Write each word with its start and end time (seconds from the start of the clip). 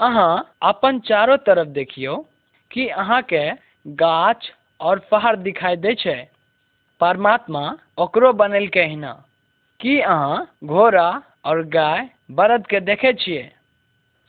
अहाँ 0.00 0.56
अपन 0.62 0.98
चारो 0.98 1.36
तरफ़ 1.36 1.68
देखियौ 1.68 2.16
कि 2.70 2.88
अहाँके 2.88 3.50
गाछ 3.86 4.52
और 4.80 4.98
पहाड़ 5.10 5.36
दिखाई 5.36 5.76
दै 5.76 5.94
छै। 5.94 6.14
परमात्मा 7.00 7.62
ओकरो 7.98 8.32
बनेलकै 8.32 8.84
हिना। 8.84 9.12
की 9.80 10.00
अहाँ 10.00 10.38
घोड़ा 10.64 11.08
और 11.44 11.62
गाय 11.66 12.08
बरद 12.30 12.66
के 12.66 12.80
देखे 12.80 13.12
छियै? 13.12 13.42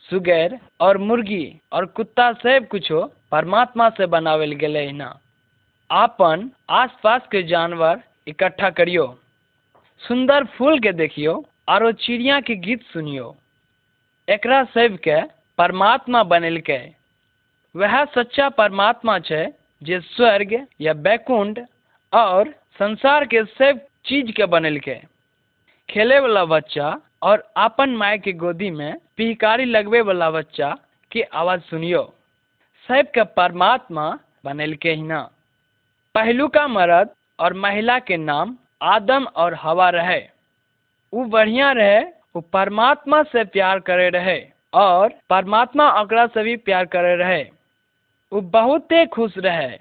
सुगैर 0.09 0.59
और 0.81 0.97
मुर्गी 0.97 1.61
और 1.73 1.85
कुत्ता 1.85 2.33
सब 2.33 2.67
कुछो 2.67 3.05
परमात्मा 3.31 3.89
से 3.89 4.05
बनावल 4.05 4.51
गेलै 4.51 4.85
हिना। 4.85 5.13
आपन 5.89 6.51
आसपास 6.69 7.27
के 7.31 7.43
जानवर 7.43 8.03
इकट्ठा 8.27 8.69
करियो। 8.69 9.19
सुंदर 10.01 10.45
फूल 10.45 10.79
के 10.79 10.91
देखियो 10.91 11.45
आरो 11.69 11.91
चिड़िया 11.91 12.39
के 12.41 12.55
गीत 12.55 12.81
सुनियो। 12.83 13.35
एकरा 14.29 14.63
सबके 14.63 15.38
परमात्मा 15.59 16.23
बनेलकै। 16.23 16.91
वह 17.75 18.05
सच्चा 18.05 18.49
परमात्मा 18.49 19.19
छै, 19.19 19.47
जे 19.83 19.99
स्वर्ग 19.99 20.67
या 20.81 20.93
बैकुंठ 20.93 21.59
और 22.13 22.51
संसार 22.79 23.25
के 23.25 23.43
सब 23.43 23.79
चीज़ 24.05 24.31
के 24.31 24.45
बनेलकै। 24.45 25.03
खेले 25.89 26.19
वाला 26.19 26.45
बच्चा 26.45 27.01
और 27.21 27.51
अपन 27.57 27.89
माय 27.89 28.17
के 28.17 28.33
गोदी 28.33 28.69
में 28.69 28.95
पिहकारी 29.17 29.65
लगवे 29.65 30.01
वाला 30.01 30.29
बच्चा 30.31 30.69
के 31.11 31.21
आवाज़ 31.21 31.61
सुनियो। 31.61 32.03
सबके 32.89 33.23
परमात्मा 33.23 34.19
बनेलकै 34.45 34.93
हिना 34.93 35.19
पहलुका 36.15 36.67
मर्द 36.67 37.09
और 37.39 37.53
महिला 37.53 37.99
के 37.99 38.17
नाम 38.17 38.57
आदम 38.81 39.27
और 39.35 39.53
हवा 39.53 39.89
रहे। 39.89 40.21
उ 41.13 41.25
बढ़िया 41.25 41.71
रहे, 41.71 41.99
उ 42.35 42.41
परमात्मा 42.41 43.23
से 43.23 43.43
प्यार 43.43 43.79
करे 43.79 44.09
रहे। 44.09 44.58
और 44.73 45.09
परमात्मा 45.29 46.01
ओकरा 46.01 46.27
से 46.27 46.43
भी 46.43 46.55
प्यार 46.57 46.85
करे 46.85 47.15
रहे। 47.15 47.45
उ 48.31 48.41
बहुते 48.41 49.05
खुश 49.05 49.37
रहे। 49.37 49.77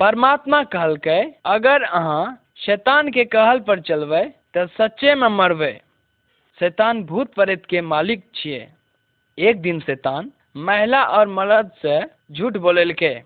परमात्मा 0.00 0.62
कहलकै, 0.64 1.34
अगर 1.44 1.82
अहाँ 1.82 2.42
शैतान 2.56 3.10
के 3.10 3.24
कहल 3.24 3.60
पर 3.60 3.80
चलबै, 3.80 4.24
तऽ 4.54 4.66
सच्चे 4.66 5.14
में 5.14 5.28
मरबै। 5.28 5.80
शैतान 6.60 7.04
भूत 7.04 7.34
प्रेत 7.34 7.66
के 7.66 7.80
मालिक 7.80 8.24
छिए 8.34 8.68
एक 9.38 9.60
दिन 9.62 9.80
शैतान 9.80 10.32
महिला 10.56 11.04
और 11.04 11.28
मर्द 11.28 11.70
से 11.82 12.00
झूठ 12.32 12.56
बोलेलकै। 12.56 13.22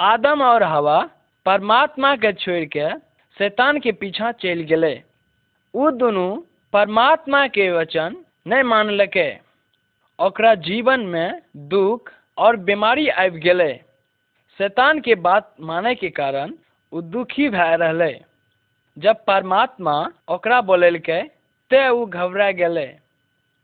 आदम 0.00 0.42
और 0.42 0.62
हवा 0.62 1.10
परमात्मा 1.46 2.16
के 2.16 2.32
छोड़ 2.32 2.64
के 2.64 2.88
शैतान 3.38 3.78
के 3.80 3.92
पीछा 3.92 4.32
चलि 4.32 4.64
गेलै। 4.64 5.02
उ 5.74 5.90
दुनू 5.90 6.46
परमात्मा 6.72 7.46
के 7.46 7.70
वचन 7.70 8.16
नहीं 8.46 8.62
मानलकै। 8.62 9.40
ओकरा 10.22 10.54
जीवन 10.54 11.00
में 11.00 11.40
दुख 11.70 12.10
और 12.38 12.56
बीमारी 12.56 13.08
आबि 13.08 13.40
गेलै। 13.40 13.72
शैतान 14.60 15.00
के 15.00 15.14
बात 15.14 15.54
माने 15.60 15.94
के 15.94 16.10
कारण 16.10 16.52
उ 16.92 17.00
दुखी 17.00 17.48
भए 17.48 18.12
जब 18.96 19.24
परमात्मा 19.24 19.94
ओकरा 20.28 20.60
बोलेलकै, 20.60 21.20
ते 21.70 21.88
उ 21.88 22.06
घबरा 22.06 22.50
गेलै। 22.50 22.86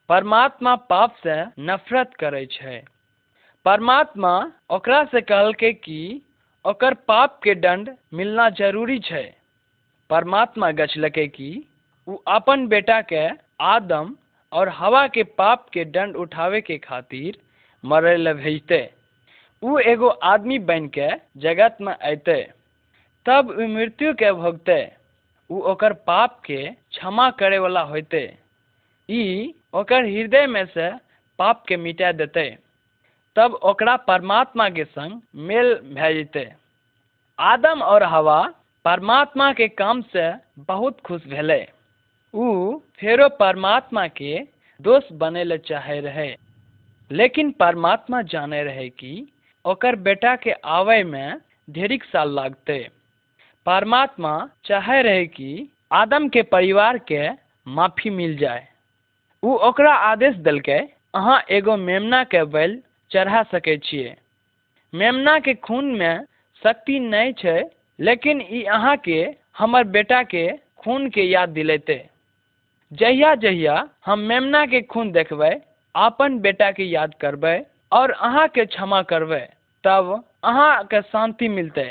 परमात्मा 0.09 0.75
पाप 0.91 1.17
से 1.17 1.37
नफरत 1.63 2.15
करे 2.15 2.45
छै। 2.47 2.77
परमात्मा 3.67 4.35
ओकरा 4.71 5.05
से 5.05 5.21
कहलकै 5.21 5.73
कि 5.73 6.23
ओकर 6.65 6.95
पाप 6.95 7.41
के 7.43 7.55
दंड 7.55 7.97
मिलना 8.13 8.49
ज़रूरी 8.51 8.99
छै। 8.99 9.27
परमात्मा 10.11 10.71
गछलकै 10.71 11.27
कि 11.29 11.51
उ 12.09 12.17
अपन 12.35 12.67
बेटा 12.67 13.01
के 13.03 13.29
आदम 13.61 14.17
और 14.53 14.69
हवा 14.69 15.07
के 15.07 15.23
पाप 15.39 15.67
के 15.73 15.85
दंड 15.87 16.17
उठावे 16.17 16.61
के 16.61 16.77
खातिर 16.79 17.39
मरे 17.85 18.17
ले 18.17 18.35
भेजते। 18.35 18.81
उ 19.63 19.79
एगो 19.81 20.09
आदमी 20.09 20.59
बन 20.59 20.87
के 20.89 21.09
जगत 21.41 21.77
में 21.81 21.93
अयते, 21.95 22.43
तब 23.27 23.51
उ 23.51 23.67
मृत्यु 23.69 24.13
के 24.15 24.33
भोगते। 24.33 24.81
उ 25.51 25.61
ओकर 25.71 25.93
पाप 26.07 26.41
के 26.45 26.65
क्षमा 26.67 27.31
करे 27.31 27.59
वाला 27.59 27.81
होते 27.83 28.23
ई 29.09 29.55
ओकर 29.75 30.05
हृदय 30.05 30.47
में 30.47 30.65
से 30.67 30.91
पाप 31.39 31.65
के 31.69 31.77
मिटा 31.77 32.13
देते। 32.13 32.45
तब 33.37 33.55
ओकरा 33.63 33.97
परमात्मा 34.05 34.69
के 34.71 34.85
संग 34.85 35.21
मेल 35.49 35.75
भए 35.95 36.15
जेते 36.15 36.49
आदम 37.39 37.83
और 37.83 38.03
हवा 38.03 38.41
परमात्मा 38.85 39.53
के 39.53 39.69
काम 39.71 40.01
से 40.13 40.31
बहुत 40.59 41.01
खुश 41.01 41.27
भेलै। 41.27 41.65
उ 42.35 42.79
फेरो 43.01 43.29
परमात्मा 43.29 44.07
के 44.07 44.39
दोस्त 44.81 45.13
बने 45.13 45.45
ले 45.45 45.59
चाहे 45.59 46.01
रहे। 46.01 46.37
लेकिन 47.13 47.51
परमात्मा 47.51 48.23
जाने 48.23 48.63
रहे 48.63 48.89
कि 48.89 49.33
ओकर 49.65 49.97
बेटा 49.97 50.37
के 50.37 50.51
आवे 50.51 51.05
में 51.05 51.41
ढेरिक 51.71 52.05
साल 52.05 52.35
लागते। 52.35 52.89
परमात्मा 53.67 54.51
चाहे 54.65 55.03
रहे 55.03 55.27
कि 55.27 55.69
आदम 55.93 56.29
के 56.29 56.43
परिवार 56.43 56.99
के 56.99 57.29
माफ़ी 57.67 58.11
मिल 58.11 58.37
जाए। 58.37 58.69
उ 59.43 59.55
ओकरा 59.55 59.95
आदेश 59.95 60.37
देलकै, 60.37 60.79
अहाँ 61.15 61.43
एगो 61.51 61.77
मेमना 61.77 62.25
के 62.25 62.45
बैल 62.45 62.83
चढ़ा 63.11 63.43
सकै 63.43 63.77
छियै। 63.77 64.17
मेमना 64.95 65.39
के 65.39 65.55
खून 65.55 65.85
में 65.85 66.25
शक्ति 66.63 66.99
नहीं 66.99 67.33
छै, 67.33 67.65
लेकिन 68.01 68.41
ई 68.41 68.63
अहाँ 68.63 68.97
के 68.97 69.35
हमर 69.59 69.85
बेटा 69.85 70.23
के 70.23 70.57
खून 70.79 71.09
के 71.11 71.23
याद 71.23 71.49
दिलेते। 71.49 72.18
जहिया 72.93 73.35
जहिया 73.35 73.75
हम 74.07 74.19
मेमना 74.19 74.65
के 74.67 74.81
खून 74.83 75.11
देखबै 75.13 75.51
अपन 75.95 76.39
बेटा 76.39 76.71
के 76.71 76.85
याद 76.85 77.15
करबै 77.21 77.59
और 77.93 78.11
अहाँ 78.11 78.47
के 78.49 78.65
क्षमा 78.67 79.01
करबै, 79.03 79.41
तब 79.85 80.25
अहाँ 80.45 80.85
के 80.85 81.01
शांति 81.03 81.49
मिलते। 81.49 81.85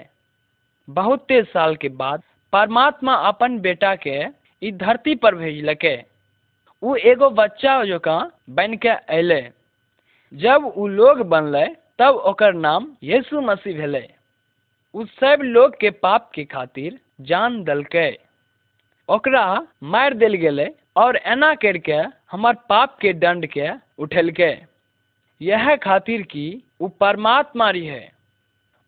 बहुते 0.88 1.42
साल 1.44 1.76
के 1.76 1.90
बाद 1.90 2.22
परमात्मा 2.54 3.14
अपन 3.30 3.60
बेटा 3.60 3.94
के 3.96 4.16
ई 4.62 4.72
धरती 4.72 5.16
पर 5.16 5.36
भेजलकै। 5.36 5.96
उ 6.84 6.96
एगो 7.06 7.30
बच्चा 7.30 7.84
जकाँ 7.86 8.20
बन 8.50 8.76
के 8.76 8.90
अयलै 8.90 9.42
जब 10.34 10.66
उ 10.66 10.88
लोग 10.88 11.22
बनलै, 11.30 11.68
तब 12.00 12.16
ओकर 12.26 12.54
नाम 12.54 12.88
यीशु 13.04 13.42
मसीह 13.42 13.78
भेलै। 13.78 14.06
उ 14.96 15.06
सब 15.22 15.42
लोग 15.44 15.80
के 15.80 15.90
पाप 16.04 16.30
के 16.34 16.46
खातिर 16.46 17.00
जान 17.22 17.64
देलकै। 17.64 18.10
ओकरा 19.10 19.46
मारि 19.84 20.16
देल 20.16 20.34
गेलै। 20.38 20.70
और 20.98 21.18
एना 21.26 21.54
करके, 21.56 21.98
हमर 22.32 22.54
पाप 22.70 22.98
के 23.02 23.14
दंड 23.16 23.46
के 23.48 23.70
उठेलकै, 24.00 24.54
यह 25.42 25.76
खातिर 25.78 26.22
कि 26.32 26.46
उ 26.82 26.88
परमात्मा 27.00 27.70
रहे 27.72 28.00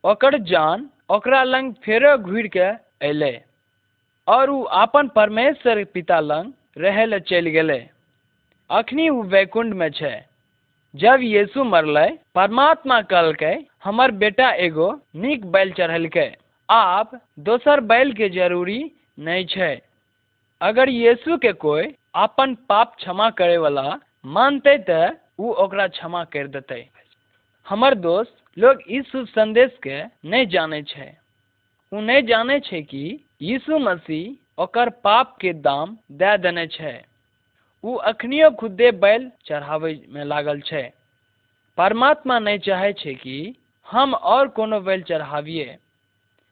ओकर 0.04 0.38
जान 0.46 0.90
ओकरा 1.12 1.44
लंग 1.46 1.74
फेरो 1.84 2.18
घुरि 2.20 2.50
के 2.50 2.66
अयलै, 3.02 3.36
और 4.28 4.50
अपन 4.78 5.08
परमेश्वर 5.16 5.84
पिता 5.94 6.20
लंग 6.22 6.54
रहे 6.78 7.20
चलि 7.22 7.52
गेलै। 7.52 7.80
अखनी 8.70 9.08
उ 9.10 9.22
वैकुंठ 9.28 9.74
में 9.74 9.90
छै। 9.92 10.16
जब 10.94 11.22
यीशु 11.24 11.64
मरलै, 11.66 12.08
परमात्मा 12.36 13.02
कहलकै, 13.04 13.54
हमर 13.84 14.12
बेटा 14.22 14.50
एगो 14.60 14.90
नीक 15.16 15.46
बैल 15.48 15.72
चढ़ेलकै 15.74 16.28
आब 16.70 17.20
दोसर 17.46 17.80
बैल 17.90 18.14
के 18.14 18.30
ज़रूरी 18.32 18.80
नहीं 19.20 19.46
छै। 19.48 19.72
अगर 20.62 20.90
यीशु 20.92 21.38
के 21.38 21.52
कोई 21.60 21.84
अपन 22.16 22.56
पाप 22.70 22.96
क्षमा 22.96 23.30
करे 23.30 23.58
वाला 23.58 23.88
मानते 24.26 24.78
तऽ 24.78 25.10
उ 25.40 25.52
ओकरा 25.64 25.88
क्षमा 25.88 26.24
कर 26.26 26.48
देते। 26.48 26.80
हमर 27.68 27.96
दोस्त 27.96 28.36
लोग 28.58 28.82
शुभ 29.08 29.26
संदेश 29.28 29.78
के 29.84 29.98
नहीं 30.26 30.48
जाने 30.48 30.82
छै। 30.84 31.10
उ 31.92 32.02
नहीं 32.02 32.24
जाने 32.24 32.60
छै 32.60 32.82
कि 32.82 33.04
यीशु 33.42 33.80
मसीह 33.80 34.62
ओकर 34.64 34.90
पाप 35.04 35.38
के 35.42 35.54
दाम 35.62 35.98
दे 36.12 36.38
देने 36.38 36.66
छै। 36.68 36.96
उ 37.84 37.96
अखनियो 38.06 38.50
खुदे 38.52 38.92
बैल 39.00 39.32
चढ़ावे 39.46 39.94
में 40.10 40.24
लागल 40.26 40.60
छै। 40.62 40.84
परमात्मा 41.78 42.40
नहीं 42.40 42.60
चाहे 42.60 42.94
छै 42.94 43.14
कि 43.16 43.38
हम 43.88 44.14
और 44.14 44.48
कोनो 44.48 44.80
बैल 44.82 45.02
चढ़ाविए 45.04 45.78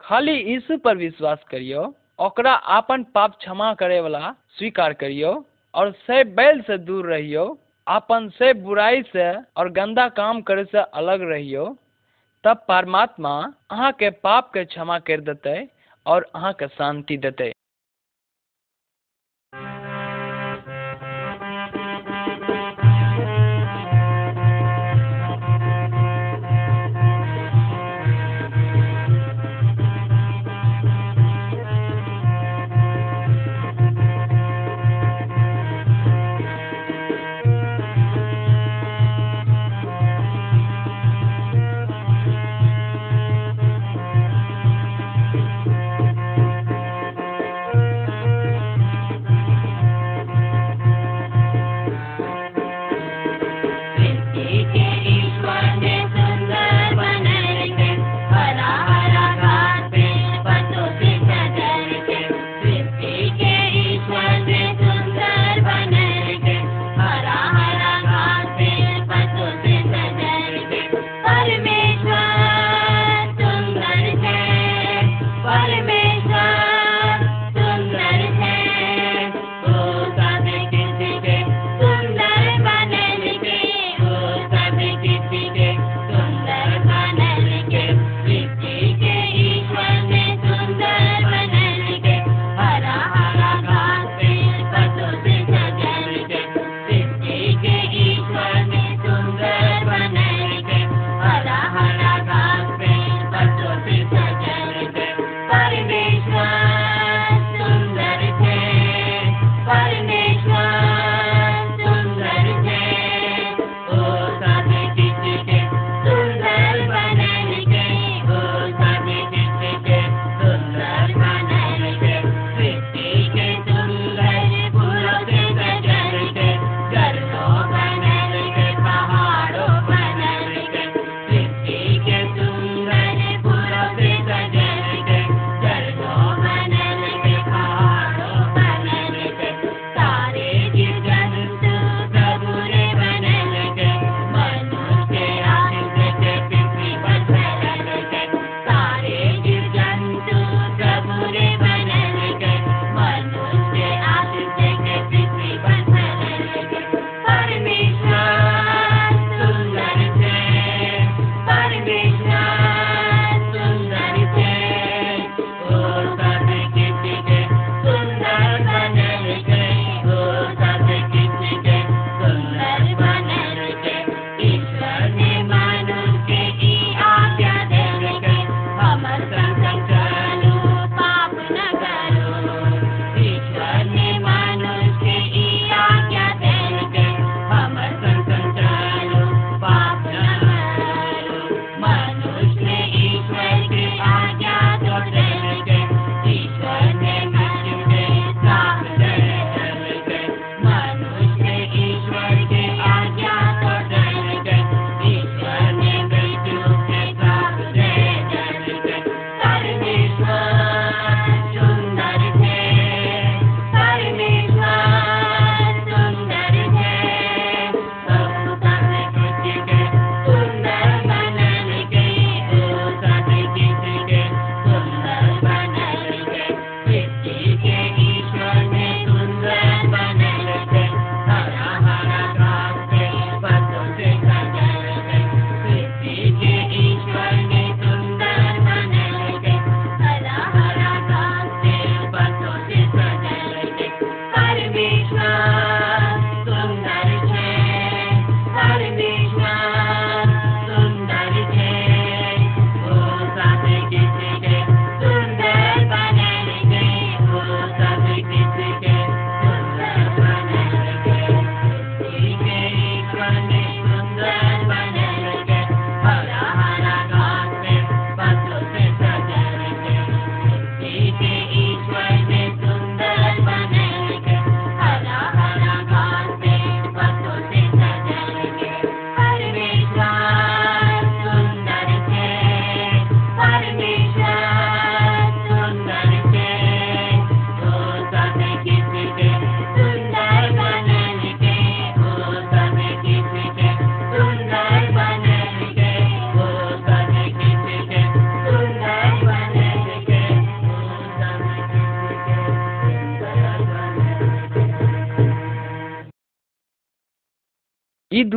खाली 0.01 0.33
यीशु 0.33 0.77
पर 0.77 0.97
विश्वास 0.97 1.43
करियो। 1.49 1.83
ओकरा 2.19 2.53
अपन 2.73 3.03
पाप 3.13 3.35
क्षमा 3.39 3.73
करे 3.73 3.99
वाला 4.01 4.31
स्वीकार 4.57 4.93
करियो 4.93 5.33
और 5.73 5.91
से 6.07 6.23
बैल 6.33 6.61
से 6.61 6.77
दूर 6.77 7.05
रहियो 7.05 7.45
अपन 7.87 8.29
से 8.29 8.53
बुराई 8.53 9.01
से 9.01 9.31
और 9.57 9.69
गंदा 9.71 10.07
काम 10.09 10.41
करे 10.41 10.63
से 10.65 10.77
अलग 10.77 11.21
रहियो, 11.21 11.65
तब 12.43 12.63
परमात्मा 12.67 13.35
पाप 14.23 14.49
के 14.53 14.63
क्षमा 14.65 14.97
कर 14.99 15.21
देते 15.21 15.67
और 16.05 16.29
अहाँ 16.35 16.53
के 16.53 16.67
शांति 16.67 17.17
देते। 17.17 17.51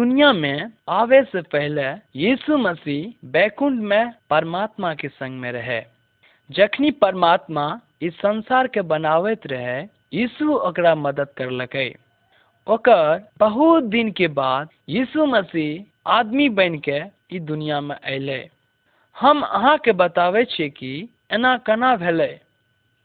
दुनिया 0.00 0.32
में 0.32 0.72
आवे 0.88 1.22
से 1.22 1.40
पहले 1.42 1.82
यीशु 2.16 2.56
मसीह 2.56 3.28
बैकुंठ 3.28 3.74
में 3.74 4.12
परमात्मा 4.30 4.94
के 4.94 5.08
संग 5.08 5.40
में 5.40 5.52
रहे। 5.52 5.82
जखनी 6.50 6.90
परमात्मा 6.90 7.80
इस 8.02 8.14
संसार 8.14 8.66
के 8.66 8.80
बनावत 8.80 9.40
रहे, 9.46 9.82
यीशु 10.12 10.54
ओकरा 10.54 10.94
मदद 10.94 11.28
करलकै 11.36 11.94
ओकर 12.66 13.28
बहुत 13.38 13.84
दिन 13.84 14.10
के 14.10 14.28
बाद 14.28 14.68
यीशु 14.88 15.26
मसीह 15.26 15.84
आदमी 16.06 16.48
बन 16.48 16.78
के 16.78 17.02
ई 17.32 17.38
दुनिया 17.38 17.80
में 17.80 17.96
अयलै। 17.96 18.48
हम 19.16 19.42
अहा 19.42 19.76
के 19.76 19.92
बताबै 19.92 20.44
छियै 20.44 20.68
कि 20.68 21.08
एना 21.30 21.56
केना 21.56 21.96
भेलै? 21.96 22.40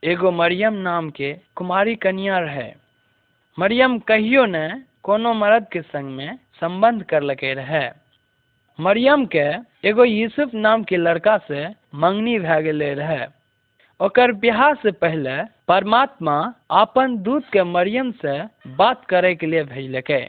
एगो 0.04 0.30
मरियम 0.30 0.74
नाम 0.74 1.10
के 1.10 1.36
कुमारी 1.56 1.94
कन्या 1.94 2.38
रहे। 2.38 2.72
मरियम 3.58 3.98
कहियो 3.98 4.44
ने 4.46 4.95
कोनो 5.06 5.34
मर्द 5.34 5.66
के 5.72 5.80
संग 5.80 6.10
में 6.10 6.38
संबंध 6.60 7.02
करलकै 7.02 7.54
रहे। 7.54 7.90
मरियम 8.80 9.26
के 9.26 9.44
एगो 9.88 10.04
यूसुफ 10.04 10.54
नाम 10.54 10.82
के 10.84 10.96
लड़का 10.96 11.36
से 11.38 11.68
मंगनी 11.94 12.38
भए 12.38 12.62
गेलै 12.62 12.94
रहे। 12.94 13.26
ओकर 14.00 14.32
से 14.82 14.90
पहले 14.90 15.36
परमात्मा 15.68 16.54
अपन 16.70 17.16
दूत 17.18 17.44
के 17.52 17.62
मरियम 17.62 18.10
से 18.12 18.42
बात 18.74 19.04
करे 19.04 19.34
के 19.34 19.46
लिए 19.46 19.62
भेजलकै। 19.64 20.20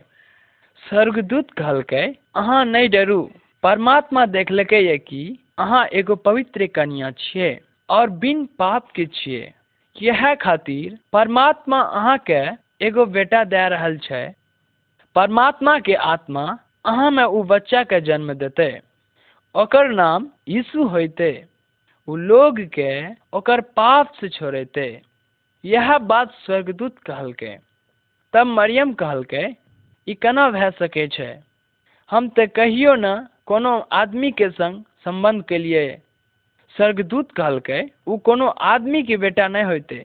स्वर्गदूत 0.89 1.51
कहलकै, 1.51 2.05
अहाँ 2.35 2.65
नहीं 2.65 2.89
डरू। 2.89 3.31
परमात्मा 3.63 4.25
देखलकै 4.25 4.85
ये 4.85 4.97
कि 4.97 5.39
अहाँ 5.59 5.85
एगो 5.93 6.15
पवित्र 6.15 6.67
कन्या 6.67 7.11
छियै 7.11 7.59
और 7.89 8.09
बिन 8.09 8.45
पाप 8.45 8.91
के 8.91 9.05
छियै। 9.05 9.53
यह 10.01 10.33
खातिर 10.35 10.97
परमात्मा 11.13 11.81
अहाँके 11.81 12.43
एगो 12.85 13.05
बेटा 13.05 13.43
दे 13.43 13.69
रहल 13.69 13.97
छै। 13.97 14.27
परमात्मा 15.17 15.79
के 15.79 15.93
आत्मा 16.05 16.41
अहाँ 16.85 17.09
में 17.11 17.23
उ 17.23 17.41
बच्चा 17.43 17.81
के 17.83 17.99
जन्म 18.01 18.33
देते। 18.33 18.67
ओकर 19.55 19.87
नाम 19.89 20.27
यीशु 20.47 20.83
होते 20.87 21.29
उ 22.07 22.15
लोग 22.15 22.59
के 22.69 22.91
ओकर 23.33 23.61
पाप 23.73 24.11
से 24.13 24.29
छोड़ेते। 24.29 24.85
यह 25.63 25.97
बात 25.97 26.37
स्वर्गदूत 26.45 26.97
कहलकै। 26.99 27.57
तब 28.33 28.47
मरियम 28.47 28.93
कहलकै, 28.93 29.43
ई 30.07 30.13
केना 30.13 30.49
भए 30.51 30.69
सकै 30.77 31.09
छै? 31.09 31.33
हम 32.11 32.29
तऽ 32.29 32.47
कहियो 32.53 32.95
न 32.95 33.27
कोनो 33.45 33.75
आदमी 33.95 34.31
के 34.31 34.49
संग 34.53 34.83
संबंध 35.03 35.43
केलिए 35.49 35.85
स्वर्गदूत 36.75 37.31
कहलकै, 37.31 37.85
उ 38.07 38.17
कोनो 38.17 38.47
आदमी 38.47 39.03
के 39.03 39.17
बेटा 39.17 39.47
नहीं 39.47 39.63
होते 39.65 40.03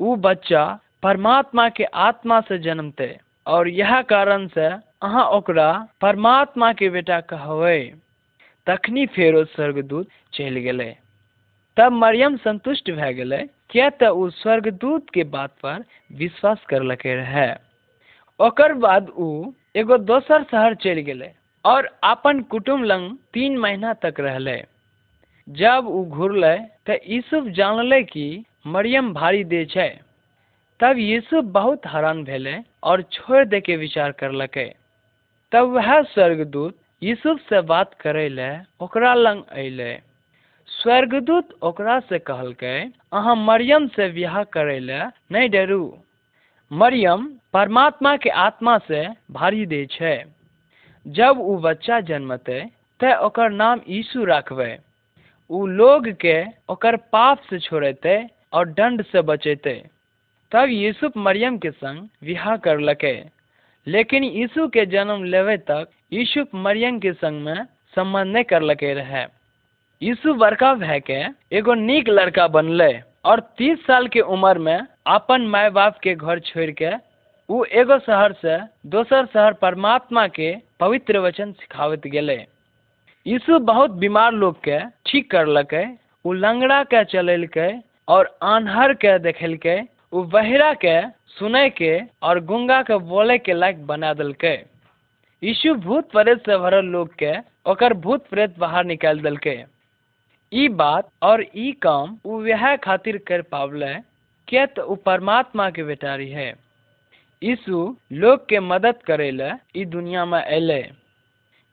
उ 0.00 0.16
बच्चा 0.16 0.70
परमात्मा 1.02 1.68
के 1.68 1.84
आत्मा 1.84 2.40
से 2.40 2.58
जन्मते। 2.58 3.14
और 3.46 3.68
यह 3.68 4.00
कारण 4.00 4.46
से 4.48 4.66
अहाँ 5.02 5.24
ओकरा 5.26 5.88
परमात्मा 6.00 6.72
के 6.72 6.90
बेटा 6.90 7.20
कहबै। 7.20 7.94
तखनी 8.66 9.06
फेरो 9.06 9.44
स्वर्गदूत 9.44 10.08
चलि 10.32 10.60
गेलै। 10.60 10.96
तब 11.76 11.92
मरियम 11.92 12.36
संतुष्ट 12.36 12.90
भए 12.90 13.14
गेलै, 13.14 13.48
किया 13.70 13.90
तऽ 13.90 14.08
उ 14.08 14.30
स्वर्गदूत 14.30 15.10
के 15.10 15.24
बात 15.24 15.50
पर 15.62 15.84
विश्वास 16.12 16.64
कर 16.68 16.78
करलकै 16.78 17.14
रहे। 17.14 17.54
ओकर 18.40 18.72
बाद 18.72 19.08
उ 19.08 19.52
एगो 19.76 19.98
दोसर 19.98 20.42
शहर 20.42 20.74
चलि 20.74 21.02
गेलै 21.02 21.32
और 21.64 21.98
अपन 22.02 22.40
कुटुम्ब 22.40 22.84
लंग 22.84 23.16
तीन 23.32 23.58
महीना 23.58 23.94
तक 23.94 24.14
रहलै। 24.18 24.64
जब 25.48 25.86
उ 25.86 26.04
घुरलै, 26.04 26.58
तऽ 26.86 26.98
यूसुफ 27.08 27.44
जानलै 27.44 28.02
कि 28.02 28.44
मरियम 28.66 29.12
भारी 29.12 29.44
दे 29.44 29.64
छै। 29.64 29.98
तब 30.82 30.98
यीशु 30.98 31.40
बहुत 31.54 31.86
हैरान 31.86 32.24
भेलै 32.24 32.52
और 32.82 33.02
छोड़ 33.02 33.44
दे 33.44 33.60
के 33.60 33.76
विचार 33.76 34.12
करलकै। 34.12 34.64
तब 35.52 35.68
वह 35.68 35.90
स्वर्गदूत 36.02 36.74
यूसुफ 37.02 37.40
से 37.48 37.60
बात 37.60 37.94
करे 37.94 38.28
ले 38.28 38.48
ओकरा 38.80 39.12
लंग 39.14 39.44
अयलै। 39.52 39.92
स्वर्गदूत 40.68 41.52
ओकरा 41.62 42.00
से 42.00 42.18
कहलकै, 42.18 42.74
अहाँ 43.12 43.36
मरियम 43.36 43.86
से 43.88 44.08
बियाह 44.08 44.42
करे 44.42 44.78
ले 44.78 44.98
नहीं 45.30 45.48
डरू। 45.50 45.86
मरियम 46.70 47.30
परमात्मा 47.52 48.16
के 48.16 48.30
आत्मा 48.40 48.76
से 48.78 49.06
भारी 49.30 49.66
दे 49.66 49.86
छै। 49.86 50.14
जब 51.06 51.38
उ 51.38 51.56
बच्चा 51.60 52.00
जन्मते 52.00 52.60
तऽ 53.00 53.14
ओकर 53.22 53.50
नाम 53.54 53.86
यीशु 53.88 54.24
राखबै। 54.24 54.72
लोग 55.50 56.08
के 56.18 56.36
ओकर 56.68 56.96
पाप 56.96 57.40
से 57.50 57.58
छोड़ेते 57.60 58.20
और 58.52 58.68
दंड 58.74 59.02
से 59.04 59.22
बचेते। 59.22 59.80
तब 60.52 60.68
यूसुफ 60.70 61.12
मरियम 61.16 61.56
के 61.58 61.70
संग 61.70 62.08
विवाह 62.22 62.56
करलकै। 62.64 63.14
लेकिन 63.86 64.24
यीशु 64.24 64.66
के 64.68 64.84
जन्म 64.86 65.22
लेवे 65.24 65.56
तक 65.68 65.86
यूसुफ 66.12 66.48
मरियम 66.54 66.98
के 66.98 67.12
संग 67.12 67.44
में 67.44 67.64
संबंध 67.96 68.32
नहीं 68.32 68.44
करलकै 68.44 68.92
रहे। 68.94 69.22
यीशु 70.02 70.34
बड़का 70.34 70.72
भए 70.74 70.98
के 71.00 71.20
एगो 71.56 71.74
नीक 71.74 72.08
लड़का 72.08 72.46
बनलै 72.48 72.92
और 73.24 73.40
तीस 73.58 73.78
साल 73.86 74.06
के 74.08 74.20
उम्र 74.34 74.58
में 74.58 74.86
अपन 75.06 75.46
माय 75.46 75.70
बाप 75.70 75.98
के 75.98 76.14
घर 76.14 76.38
छोड़ 76.40 76.70
के 76.70 76.90
उ 77.48 77.64
एगो 77.80 77.98
शहर 77.98 78.32
से 78.32 78.58
दोसर 78.90 79.26
शहर 79.26 79.52
परमात्मा 79.62 80.26
के 80.28 80.50
पवित्र 80.80 81.18
वचन 81.18 81.52
सिखावत 81.52 82.06
गेलै। 82.06 82.36
यीशु 83.26 83.58
बहुत 83.62 83.90
बीमार 84.02 84.32
लोग 84.32 84.60
के 84.64 84.78
ठीक 85.06 85.30
करलकै, 85.30 85.84
उ 86.24 86.32
लंगड़ा 86.34 86.82
के 86.84 87.04
चलेलकै 87.04 87.70
और 88.08 88.30
आन्हर 88.42 88.94
के 88.94 89.18
देखेलकै 89.18 89.76
उ 90.12 90.22
बहिरा 90.32 90.72
के 90.74 90.94
सुनै 91.34 91.68
के 91.70 91.92
और 92.22 92.40
गुंगा 92.44 92.80
के 92.82 92.96
बोले 93.10 93.36
के 93.38 93.52
लायक 93.52 93.86
बना 93.86 94.12
देलकै। 94.14 94.56
यीशु 95.42 95.74
भूत 95.84 96.10
प्रेत 96.10 96.38
से 96.46 96.58
भरल 96.58 96.86
लोग 96.86 97.14
के 97.14 97.32
ओकर 97.70 97.94
भूत 98.04 98.26
प्रेत 98.28 98.58
बाहर 98.58 98.84
निकाल 98.84 99.20
देलकै। 99.20 99.54
ई 100.52 100.68
बात 100.80 101.08
और 101.22 101.44
ई 101.56 101.72
काम 101.82 102.18
उ 102.24 102.42
खातिर 102.84 103.16
कर 103.26 103.42
पावले, 103.42 103.94
किया 104.48 104.66
तो 104.66 104.82
उ 104.82 104.96
परमात्मा 105.06 105.70
के 105.70 105.82
बेटा 105.82 106.12
है। 106.12 106.48
यीशु 107.42 107.96
लोग 108.12 108.46
के 108.48 108.60
मदद 108.60 109.02
करे 109.06 109.30
ले 109.30 109.50
ई 109.76 109.84
दुनिया 109.84 110.24
में 110.24 110.40
अयले। 110.40 110.80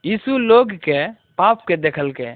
यीशु 0.03 0.37
लोग 0.37 0.71
के 0.87 0.99
पाप 1.37 1.65
के 1.67 1.77
देखलकै। 1.77 2.33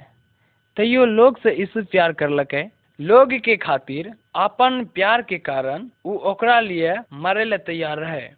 तैयो 0.77 1.05
लोग 1.05 1.39
से 1.39 1.55
यीशु 1.55 1.83
प्यार 1.91 2.13
करलकै। 2.19 2.69
लोग 3.00 3.34
के 3.34 3.56
खातिर 3.58 4.14
अपन 4.36 4.86
प्यार 4.86 5.22
के 5.22 5.38
कारण 5.38 5.90
ओकरा 6.06 6.60
लिए 6.60 6.96
मरे 7.14 7.44
ले 7.44 7.58
तैयार 7.58 7.98
रहे। 7.98 8.30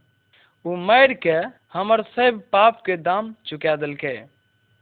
उ 0.65 0.75
मर 0.75 1.13
के 1.13 1.33
हमर 1.73 2.01
सब 2.01 2.41
पाप 2.51 2.81
के 2.85 2.97
दाम 2.97 3.35
चुका 3.45 3.75
देलकै। 3.75 4.25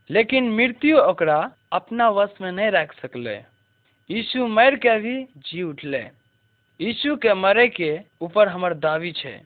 लेकिन 0.09 0.51
मृत्यु 0.51 0.97
ओकरा 0.97 1.51
अपना 1.71 2.09
वश 2.09 2.33
में 2.41 2.51
नहीं 2.51 2.67
रख 2.67 2.93
सकले। 3.01 3.35
यीशु 4.09 4.47
मर 4.47 4.75
के 4.75 4.99
भी 4.99 5.23
जी 5.23 5.63
उठले। 5.63 6.03
यीशु 6.81 7.15
के 7.15 7.33
मरे 7.33 7.67
के 7.67 7.99
ऊपर 8.21 8.47
हमर 8.47 8.73
दावी 8.73 9.11
छै। 9.11 9.41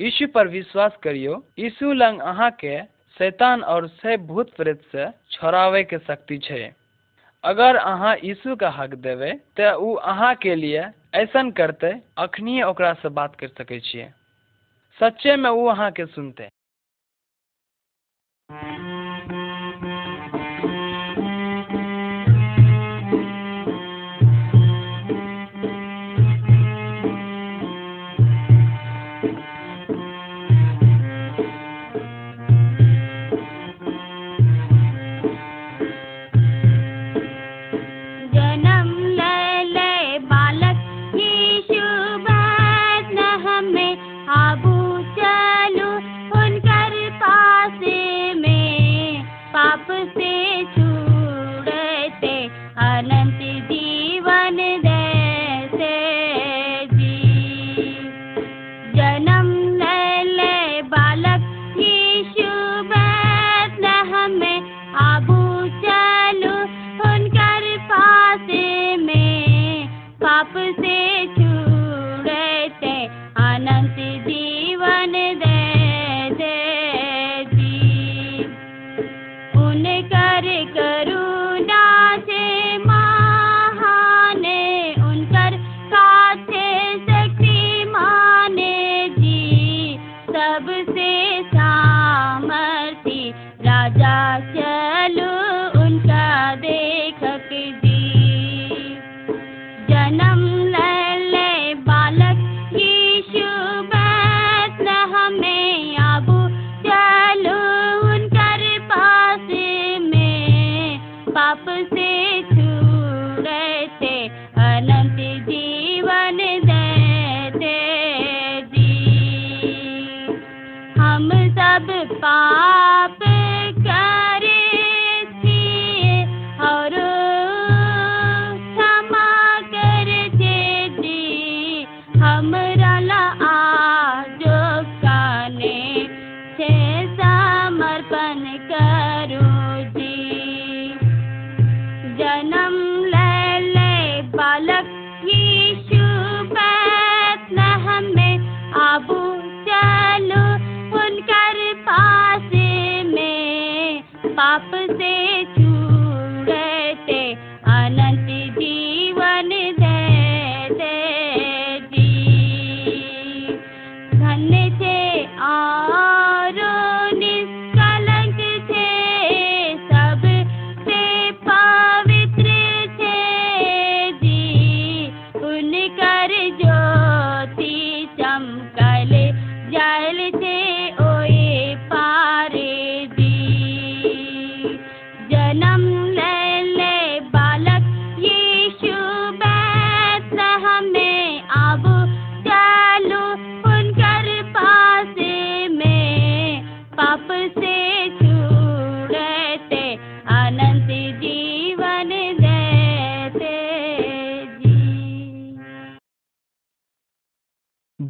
यीशु 0.00 0.26
पर 0.26 0.48
विश्वास 0.48 0.96
करियो, 1.02 1.44
यीशु 1.58 1.92
लंग 1.92 2.20
अहाँ 2.20 2.50
के 2.50 2.82
शैतान 3.18 3.62
और 3.62 3.86
सब 3.88 4.26
भूत 4.26 4.54
प्रेत 4.56 4.80
से 4.92 5.10
छोड़ावे 5.30 5.84
के 5.84 5.98
शक्ति 5.98 6.38
छै। 6.38 6.72
अगर 7.46 7.76
अहाँ 7.76 8.16
यीशु 8.24 8.56
का 8.56 8.70
हक 8.70 8.94
देबै, 8.98 9.32
तऽ 9.56 9.96
अहाँ 10.02 10.34
के 10.34 10.54
लिए 10.54 10.84
ऐसन 11.14 11.50
करते 11.50 11.92
अखनिए 12.18 12.62
ओकरा 12.62 12.92
से 12.94 13.08
बात 13.08 13.36
कर 13.36 13.48
सकै 13.48 13.80
छियै। 13.80 14.10
सच्चे 14.98 15.36
में 15.36 15.50
वो 15.50 15.66
अहा 15.66 15.90
के 15.90 16.06
सुनते। 16.06 16.48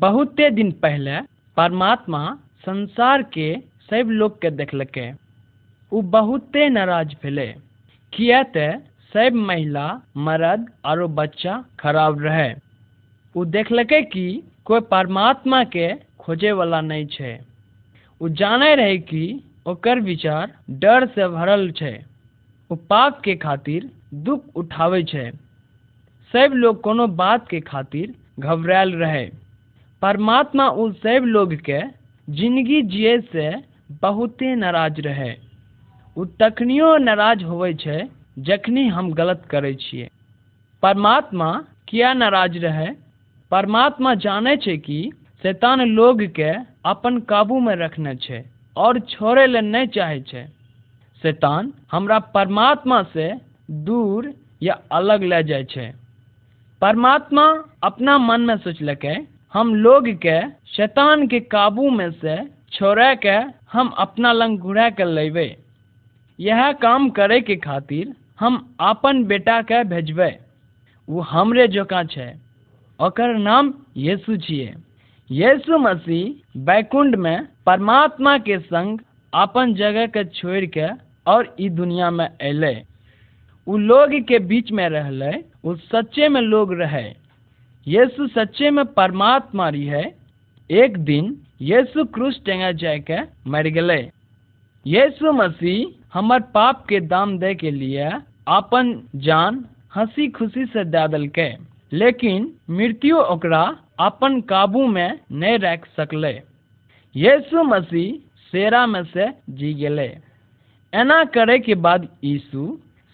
बहुते 0.00 0.49
दिन 0.50 0.71
पहले 0.83 1.21
परमात्मा 1.57 2.21
संसार 2.65 3.23
के 3.35 3.47
सब 3.91 4.09
लोग 4.12 4.41
के 4.41 4.50
देखलकै। 4.50 5.05
उ 5.93 6.00
बहुते 6.15 6.69
नाराज़ 6.69 7.15
भेलै, 7.23 7.47
किया 8.12 8.43
ते 8.57 8.67
सब 9.12 9.38
महिला, 9.43 9.85
मर्द 10.26 10.67
आरो 10.85 11.07
बच्चा 11.21 11.55
खराब 11.81 12.19
रहे। 12.23 12.49
उ 13.35 13.45
देखलकै 13.55 14.03
कि 14.15 14.26
कोई 14.65 14.81
परमात्मा 14.91 15.62
के 15.76 15.87
खोजे 16.21 16.53
वाला 16.61 16.81
नहीं 16.88 17.07
छै। 17.15 17.33
उ 18.21 18.29
जाने 18.43 18.75
रहे 18.75 18.99
कि 19.07 19.23
ओकर 19.67 20.00
विचार 20.03 20.55
डर 20.83 21.07
से 21.17 21.29
भरल 21.31 21.71
छै। 21.73 21.95
उ 22.71 22.83
पाप 22.91 23.21
के 23.25 23.37
खातिर 23.38 23.91
दुख 24.26 24.57
उठावे 24.57 25.03
सब 26.35 26.61
लोग 26.61 26.80
कोनो 26.82 27.06
बात 27.17 27.49
के 27.49 27.61
खातिर 27.65 28.15
घबरायल 28.41 28.95
रहे। 28.99 29.26
परमात्मा 30.06 30.66
उ 30.71 30.90
सब 30.95 31.25
लोग 31.26 31.54
के 31.69 31.78
ज़िंदगी 32.28 32.80
जिये 32.90 33.14
से 33.23 33.47
बहुते 34.02 34.54
नाराज़ 34.56 35.00
रहे। 35.00 35.32
उ 36.16 36.25
तखनियो 36.40 36.90
नाराज़ 36.99 37.42
होवे 37.45 37.73
छै, 37.75 37.97
जखनी 38.38 38.86
हम 38.88 39.10
गलत 39.12 39.42
करै 39.50 39.75
छियै 39.80 40.06
परमात्मा 40.82 41.50
किया 41.88 42.12
नाराज़ 42.14 42.58
रहे? 42.58 42.86
परमात्मा 43.50 44.14
जाने 44.23 44.56
छै 44.58 44.76
कि 44.78 45.02
शैतान 45.42 45.84
लोग 45.90 46.23
के 46.32 46.54
अपन 46.86 47.19
काबू 47.28 47.60
में 47.60 47.75
रखने 47.76 48.16
छै 48.23 48.42
और 48.76 49.00
छोड़े 49.10 49.47
ले 49.47 49.66
नहीं 49.66 49.92
चाहे 49.92 50.21
छै। 50.23 50.47
शैतान 51.23 51.73
हमरा 51.92 52.19
परमात्मा 52.34 53.02
से 53.12 53.32
दूर 53.84 54.34
या 54.62 54.82
अलग 54.95 55.23
ले 55.25 55.42
जाए 55.45 55.64
छै। 55.64 55.92
परमात्मा 56.82 57.54
अपना 57.84 58.19
मन 58.25 58.40
में 58.42 58.56
सोचलकै 58.58 59.23
हम 59.56 59.75
लोग 59.75 60.08
के 60.08 60.49
शैतान 60.49 61.26
के 61.26 61.40
काबू 61.40 61.90
में 61.90 62.10
से 62.10 62.36
छोड़े 62.73 63.16
के 63.16 63.36
हम 63.73 63.88
अपना 63.88 64.32
लंग 64.32 64.58
घुरा 64.58 64.90
के 64.90 65.04
लेबै। 65.04 65.56
यह 66.40 66.73
काम 66.73 67.10
करे 67.10 67.40
के 67.40 67.56
खातिर 67.56 68.14
हम 68.40 68.76
अपन 68.80 69.25
बेटा 69.25 69.62
के 69.62 69.84
भेजबै। 69.84 70.38
वो 71.08 71.21
हमरे 71.21 71.69
जोका 71.69 72.04
छै। 72.04 72.34
ओकर 73.00 73.34
नाम 73.38 73.75
यीशु 73.97 74.36
छियै। 74.36 74.75
यीशु 75.30 75.78
मसीह 75.78 76.60
बैकुंठ 76.60 77.14
में 77.14 77.49
परमात्मा 77.66 78.38
के 78.38 78.58
संग 78.58 78.99
अपन 79.34 79.75
जगह 79.75 80.06
के 80.06 80.25
छोड़ 80.25 80.64
के 80.64 80.88
और 81.26 81.56
इस 81.60 81.73
दुनिया 81.73 82.10
में 82.10 82.28
अयलै। 82.28 82.82
उ 83.66 83.76
लोग 83.76 84.21
के 84.28 84.38
बीच 84.38 84.73
में 84.73 84.88
रहले। 84.88 85.45
उ 85.64 85.75
सच्चे 85.75 86.28
में 86.28 86.40
लोग 86.40 86.73
रहे। 86.73 87.25
यीशु 87.87 88.27
सच्चे 88.27 88.71
में 88.71 88.85
परमात्मा 88.85 89.69
रहे 89.69 90.05
एक 90.71 90.97
दिन 90.99 91.37
यीशु 91.63 92.05
क्रूस 92.05 92.41
टेंगा 92.45 92.71
जाय 92.73 92.99
के 93.01 93.19
मर 93.51 93.67
गए 93.77 94.01
यीशु 94.87 95.33
मसीह 95.33 96.19
हमर 96.19 96.41
पाप 96.55 96.85
के 96.89 97.01
दाम 97.01 97.39
दे 97.39 97.55
के 97.55 97.71
लिए 97.71 98.11
अपन 98.49 98.91
जान 99.17 99.65
हँसी 99.97 100.29
खुशी 100.29 100.65
से 100.67 100.85
दे 100.85 101.07
देलकै, 101.09 101.57
लेकिन 101.93 102.53
मृत्यु 102.71 103.17
ओकरा 103.17 103.63
अपन 103.99 104.41
काबू 104.41 104.87
में 104.87 105.19
नहीं 105.33 105.59
रख 105.59 105.87
सकले। 105.97 106.33
यीशु 107.15 107.63
मसीह 107.63 108.19
सेरा 108.53 108.87
में 108.87 109.03
से 109.05 109.29
जी 109.51 109.73
गेले। 109.75 110.09
एना 110.93 111.25
करे 111.25 111.59
के 111.59 111.75
बाद 111.87 112.09
यीशु 112.25 112.67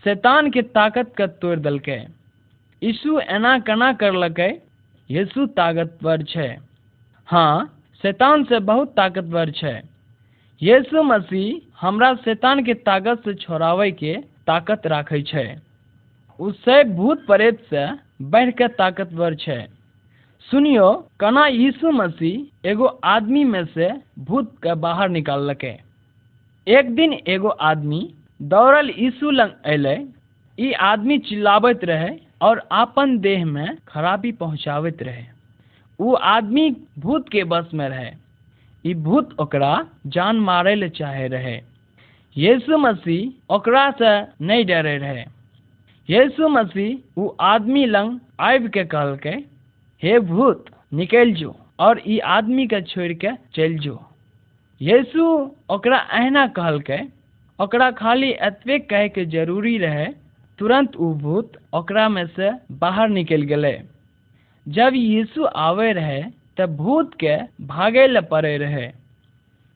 शैतान 0.05 0.51
के 0.51 0.63
ताकत 0.63 1.13
के 1.17 1.27
तोड़ 1.41 1.59
देलकै। 1.59 2.01
यीशु 2.83 3.19
एना 3.19 3.59
केना 3.59 3.93
करलकै, 3.93 4.51
यीशु 5.11 5.47
ताकतवर 5.47 6.23
छै। 6.23 6.47
हाँ 7.29 7.79
शैतान 8.05 8.45
से 8.45 8.59
बहुत 8.61 8.89
ताकतवर 8.89 9.51
छै। 9.51 9.75
यीशु 10.63 11.03
मसीह 11.03 11.87
हमरा 11.87 12.15
शैतान 12.15 12.63
के 12.65 12.75
ताकत 12.75 13.23
से 13.25 13.35
छोड़ावे 13.35 13.91
के 13.91 14.15
ताकत 14.47 14.87
राखै 14.87 15.21
छै। 15.23 15.45
उससे 16.39 16.85
भूत 16.95 17.27
प्रेत 17.27 17.63
से 17.71 17.85
बढ़ 18.23 18.51
के 18.51 18.69
ताकतवर 18.69 19.35
छै। 19.35 19.61
सुनियो 20.41 20.89
कना 21.21 21.47
यीशु 21.47 21.91
मसीह 21.91 22.69
एगो 22.69 22.87
आदमी 23.05 23.45
में 23.45 23.65
से 23.65 23.93
भूत 24.19 24.51
के 24.63 24.75
बाहर 24.75 25.09
निकाललकै। 25.09 25.73
एक 26.67 26.95
दिन 26.95 27.13
एगो 27.29 27.49
आदमी 27.49 28.03
दौड़ल 28.43 28.91
यीशु 28.99 29.31
लग 29.31 29.55
अयलै। 29.65 29.97
आदमी 30.83 31.19
चिल्लाबैत 31.19 31.85
रहे 31.85 32.11
और 32.43 32.69
आपन 32.73 33.19
देह 33.19 33.45
में 33.47 33.77
खराबी 33.89 34.33
पहुंचाबैत 34.33 35.03
रहे। 35.03 35.25
उ 36.01 36.15
आदमी 36.15 36.71
भूत 36.99 37.29
के 37.29 37.45
बस 37.45 37.71
में 37.75 37.89
रहे। 37.89 38.95
भूत 38.95 39.37
ओकरा 39.41 39.87
जान 40.07 40.37
मारे 40.37 40.75
ले 40.75 40.89
चाहे 40.89 41.29
रहे। 41.29 41.61
यीशु 42.37 42.79
मसीह 42.79 43.55
ओकरा 43.55 43.91
से 43.91 44.11
नहीं 44.45 44.65
डरे 44.65 44.97
रहे। 44.99 45.25
यीशु 46.09 46.49
मसीह 46.49 47.21
उ 47.21 47.29
आदमी 47.41 47.85
लंग 47.87 48.19
आबि 48.41 48.69
के 48.69 48.85
हे 50.03 50.19
भूत, 50.21 50.65
निकल 50.93 51.33
जो 51.33 51.55
और 51.79 52.01
ई 52.09 52.19
आदमी 52.19 52.67
के 52.67 52.81
छोड़ 52.83 53.13
के 53.13 53.31
चल 53.55 53.79
जो। 53.79 53.99
यीशु 54.81 55.25
ओकरा 55.71 55.99
अहिना 55.99 56.47
कहलकै, 56.47 57.01
ओकरा 57.59 57.91
खाली 57.91 58.33
कहे 58.81 59.09
के 59.09 59.25
ज़रूरी 59.27 59.77
रहे 59.79 60.07
तुरंत 60.63 60.97
उ 60.97 61.15
भूत 61.15 61.53
ओकरा 61.75 62.09
में 62.09 62.27
से 62.27 62.51
बाहर 62.73 63.09
निकल 63.09 63.43
गेले। 63.43 63.81
जब 64.69 64.93
यीशु 64.95 65.45
आवे 65.45 65.93
रहे, 65.93 66.23
तब 66.57 66.77
भूत 66.77 67.15
के 67.15 67.37
भागे 67.61 68.07
ले 68.07 68.21
पड़े 68.21 68.59
रहे। 68.59 68.93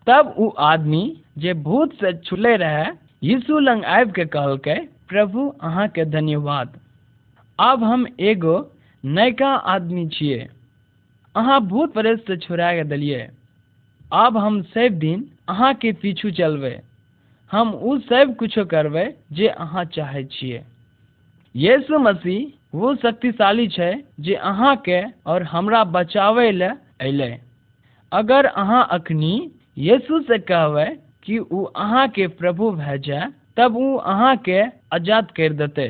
तब 0.06 0.34
उ 0.38 0.50
आदमी 0.58 1.22
जे 1.38 1.54
भूत 1.54 1.94
से 1.94 2.12
छुले 2.12 2.56
रहे, 2.56 2.84
यीशु 3.22 3.58
लंग 3.58 3.84
आबि 3.84 4.24
के 4.58 4.80
प्रभु, 4.84 5.54
अहाँके 5.62 6.04
धन्यवाद। 6.04 6.80
आब 7.60 7.84
हम 7.84 8.06
एगो 8.20 8.72
नयका 9.04 9.48
आदमी 9.48 10.08
छियै। 10.08 10.48
अहाँ 11.36 11.60
भूत 11.60 11.92
प्रेत 11.94 12.26
से 12.26 12.36
छुड़ा 12.36 12.72
के 12.72 12.84
देलियै। 12.84 13.30
आब 14.12 14.36
हम 14.36 14.62
सब 14.62 14.88
दिन 14.92 15.30
अहाँके 15.48 15.92
पीछू 15.92 16.30
चलबै। 16.30 16.80
हम 17.52 17.74
उ 17.74 17.98
सब 17.98 18.36
कुछो 18.36 18.64
करबै 18.64 19.14
जे 19.32 19.48
अहाँ 19.48 19.84
चाहै 19.84 20.24
छियै। 20.24 20.64
यीशु 21.56 21.98
मसीह 21.98 22.78
वो 22.78 22.94
शक्तिशाली 23.02 23.66
छै 23.74 23.92
जे 24.20 24.34
अहाँके 24.48 25.00
और 25.26 25.42
हमरा 25.52 25.82
बचाबै 25.92 26.50
लए 26.52 26.72
अयलै। 27.00 27.28
अगर 28.12 28.46
अहाँ 28.62 28.82
अखनी 28.92 29.30
यीशु 29.80 30.20
से 30.22 30.38
कहबै 30.50 30.84
कि 31.24 31.38
उ 31.38 31.62
अहाँके 31.76 32.26
प्रभु 32.40 32.70
भए 32.72 32.98
जाए 33.06 33.28
तब 33.56 33.76
उ 33.76 33.96
अहाँके 34.12 34.58
आज़ाद 34.92 35.30
कर 35.36 35.52
देतै। 35.62 35.88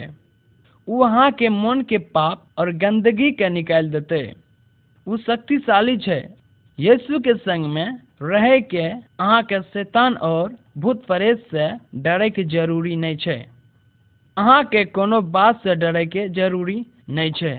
अहाँके 0.89 1.49
मन 1.49 1.83
के 1.89 1.99
पाप 2.15 2.45
और 2.59 2.71
गंदगी 2.79 3.31
के 3.33 3.49
निकाल 3.49 3.91
देतै। 3.91 4.23
उ 5.07 5.17
शक्तिशाली 5.27 5.97
छै। 5.99 6.21
यीशु 6.79 7.19
के 7.21 7.35
संग 7.41 7.67
में 7.75 7.99
रहे 8.23 8.61
के 8.71 8.87
अहाँके 8.87 9.61
शैतान 9.65 10.17
और 10.23 10.57
भूत 10.79 11.05
प्रेत 11.07 11.45
से 11.51 11.69
डरे 12.01 12.31
के 12.31 12.45
ज़रूरी 12.55 12.97
नहीं 12.97 13.17
छै। 13.19 13.39
अहाँके 14.37 14.85
कोनो 14.85 15.21
बात 15.33 15.63
से 15.63 15.75
डरे 15.75 16.05
के 16.07 16.29
ज़रूरी 16.29 16.85
नहीं 17.11 17.33
छै। 17.33 17.55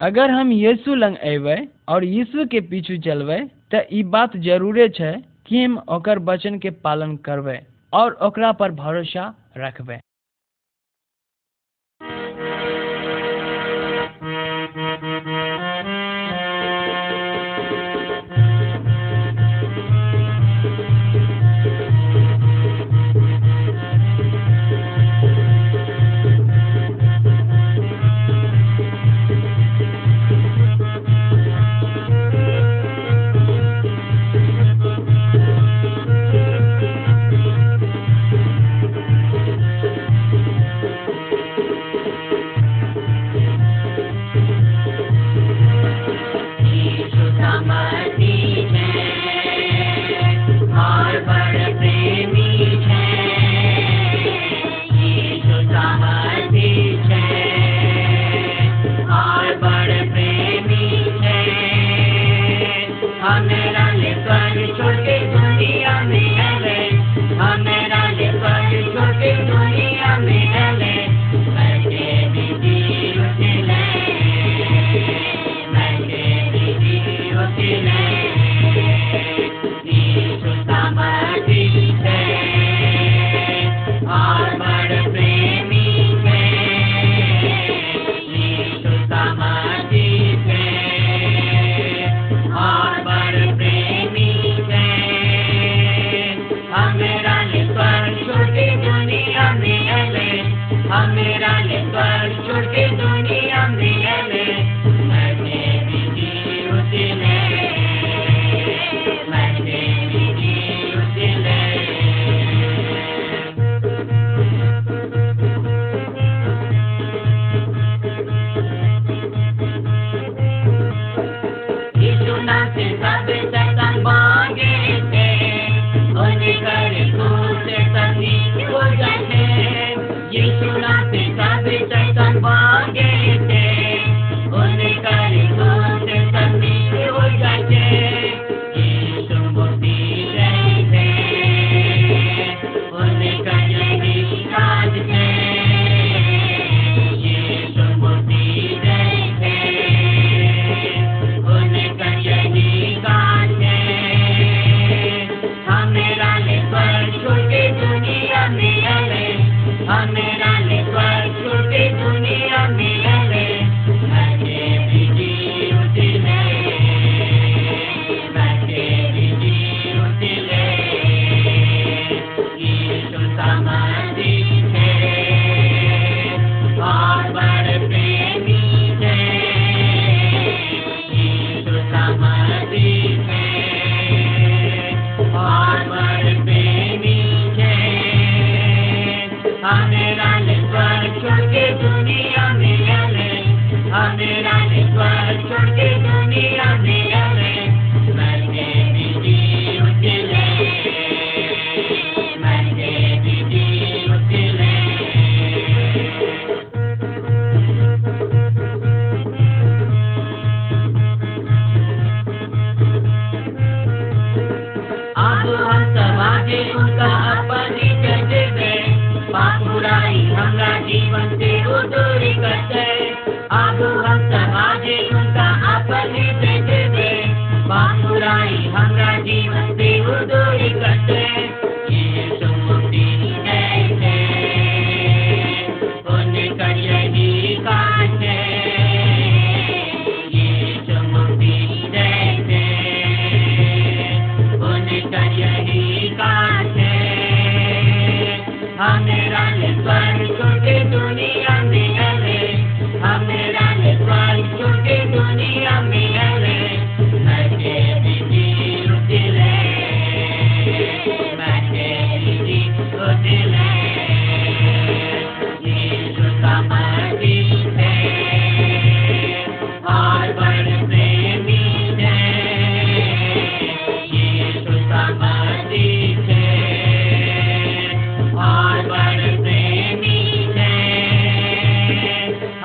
अगर 0.00 0.30
हम 0.30 0.50
यीशु 0.52 0.94
लग 0.94 1.16
अयबै 1.18 1.56
और 1.88 2.04
यीशु 2.04 2.46
के 2.46 2.60
पीछू 2.70 2.96
चलबै 3.02 3.38
तऽ 3.70 3.84
ई 3.92 4.02
बात 4.14 4.36
जरूरे 4.46 4.88
छै 4.88 5.12
कि 5.46 5.62
हम 5.64 5.76
ओकर 5.88 6.18
वचन 6.28 6.58
के 6.58 6.70
पालन 6.82 7.16
करबै 7.26 7.58
और 7.92 8.18
ओकरा 8.22 8.50
पर 8.52 8.72
भरोसा 8.74 9.26
रखबै। 9.56 9.98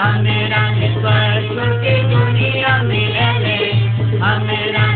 Amén, 0.01 0.53
amén, 0.53 0.93
suerte, 1.01 1.81
que 1.81 2.03
con 2.03 2.33
amén. 4.21 4.88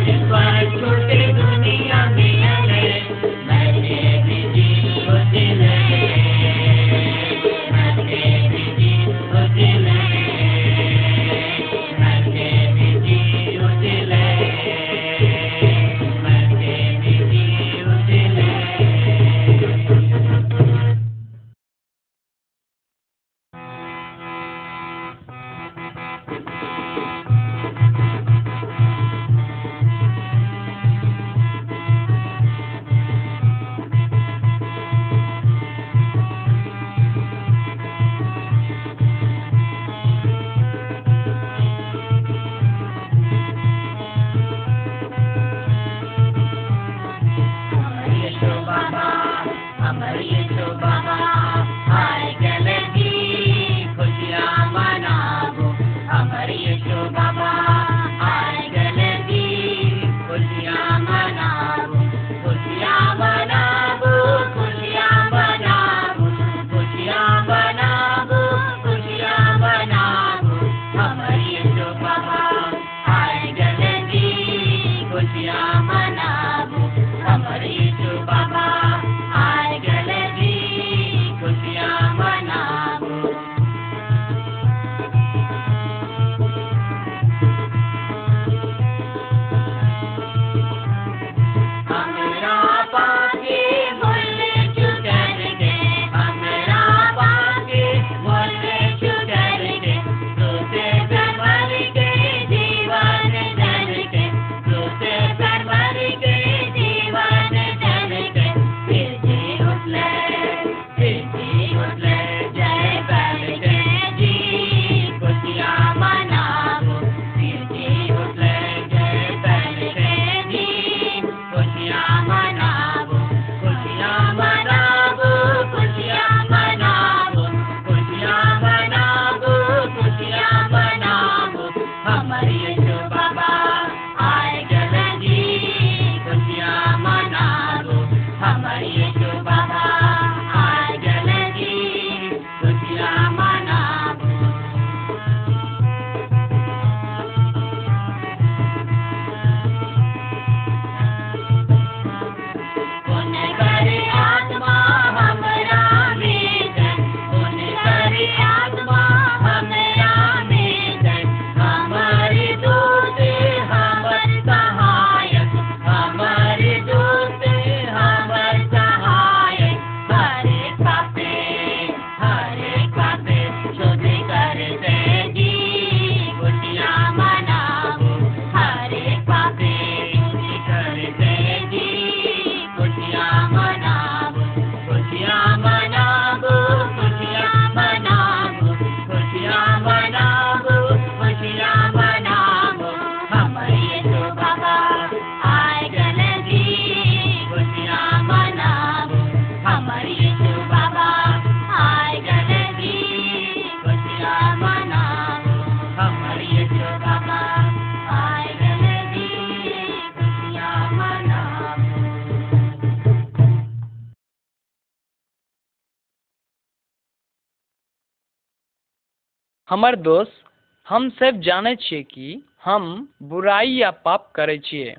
हमर 219.70 219.96
दोस्त, 219.96 220.44
हम 220.90 221.10
सब 221.10 221.40
जानै 221.40 221.76
छियै 221.76 222.04
कि 222.04 222.44
हम 222.64 223.14
बुराई 223.24 223.70
या 223.70 223.92
पाप 223.92 224.32
करै 224.36 224.58
छियै। 224.58 224.96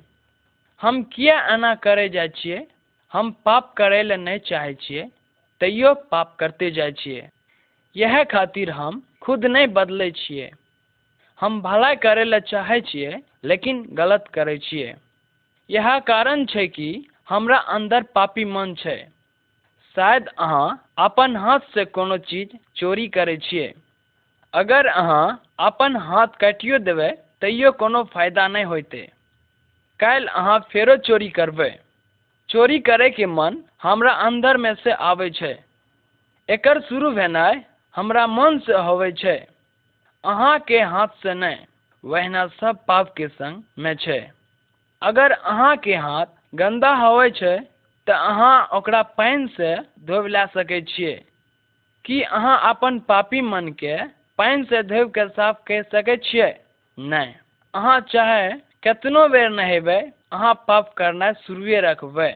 हम 0.81 1.03
किया 1.03 1.53
एना 1.53 1.75
करे 1.75 2.09
जाइ 2.09 2.29
छियै? 2.29 2.67
हम 3.13 3.31
पाप 3.31 3.73
करै 3.73 4.03
लए 4.03 4.17
नहि 4.17 4.39
चाहै 4.39 4.73
छियै, 4.73 5.05
तैयो 5.59 5.93
पाप 5.93 6.35
करते 6.39 6.71
जाइ 6.71 6.91
छियै। 6.91 7.29
यह 7.95 8.23
खातिर 8.23 8.71
हम 8.71 9.03
खुद 9.21 9.45
नहीं 9.45 9.67
बदलै 9.67 10.11
छियै। 10.11 10.51
हम 11.39 11.61
भलाई 11.61 11.95
करे 11.95 12.23
लए 12.23 12.39
चाहै 12.39 12.81
छियै, 12.81 13.21
लेकिन 13.43 13.85
गलत 13.91 14.27
करै 14.33 14.57
छियै। 14.57 14.95
यह 15.69 15.99
कारण 15.99 16.45
छै 16.45 16.67
कि 16.67 17.07
हमरा 17.29 17.57
अंदर 17.57 18.03
पापी 18.03 18.45
मन 18.45 18.75
छै। 18.75 18.99
शायद 19.95 20.27
अहाँ 20.27 20.85
अपन 20.97 21.35
हाथ 21.35 21.59
से 21.59 21.85
कोनो 21.85 22.17
चीज़ 22.17 22.57
चोरी 22.75 23.07
करै 23.07 23.37
छियै। 23.37 23.73
अगर 24.55 24.85
अहाँ 24.85 25.43
अपन 25.59 25.95
हाथ 25.95 26.27
काटियो 26.27 26.77
देबै, 26.79 27.09
तैयो 27.41 27.71
कोनो 27.71 28.03
फ़ायदा 28.03 28.47
नहीं 28.47 28.65
होइते। 28.65 29.11
काल्हि 29.99 30.27
अहाँ 30.27 30.59
फेरो 30.59 30.95
चोरी 30.95 31.29
करबै। 31.29 31.79
चोरी 32.49 32.79
करैके 32.79 33.25
मन 33.25 33.63
हमरा 33.83 34.11
अन्दरमे 34.11 34.73
से 34.75 34.91
आबै 34.91 35.29
छै। 35.29 35.59
एकर 36.49 36.81
शुरू 36.81 37.11
भेनाइ 37.11 37.61
हमरा 37.95 38.27
मन 38.27 38.59
से 38.59 38.73
होबै 38.73 39.11
छै। 39.11 39.37
अहाँके 40.23 40.79
हाथ 40.79 41.07
से 41.07 41.33
नहि, 41.33 41.55
वहिना 42.03 42.47
सब 42.47 42.85
पापके 42.85 43.27
संगमे 43.27 43.95
छै। 43.95 44.31
अगर 45.01 45.31
अहाँके 45.31 45.95
हाथ 45.95 46.25
गन्दा 46.55 46.95
होबै 46.95 47.29
छै, 47.29 47.57
तऽ 48.07 48.13
अहाँ 48.13 48.67
ओकरा 48.73 49.01
पानि 49.01 49.47
से 49.47 49.75
धोबि 50.05 50.29
लए 50.29 50.45
सकै 50.45 50.81
छियै। 50.81 51.23
की 52.05 52.21
अहाँ 52.21 52.59
अपन 52.69 52.99
पापी 52.99 53.41
मनके 53.41 54.24
पानि 54.37 54.63
से 54.63 54.83
धोबि 54.83 55.11
कऽ 55.11 55.27
साफ़ 55.27 55.57
करि 55.67 55.83
सकै 55.83 56.15
छियै? 56.17 56.51
नहि। 56.97 57.33
अहाँ 57.73 57.99
चाहे 57.99 58.49
केतनो 58.83 59.27
बेर 59.27 59.49
नहेबै, 59.49 59.99
अहाँ 60.31 60.53
पाप 60.67 60.93
करनाइ 60.93 61.33
शुरुए 61.33 61.79
रखबै। 61.79 62.31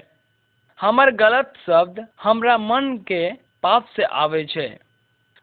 हमर 0.80 1.12
गलत 1.12 1.54
शब्द 1.66 2.08
हमरा 2.24 2.58
मनके 2.58 3.22
पाप 3.64 3.88
से 3.96 4.04
आबै 4.04 4.44
छै। 4.46 4.68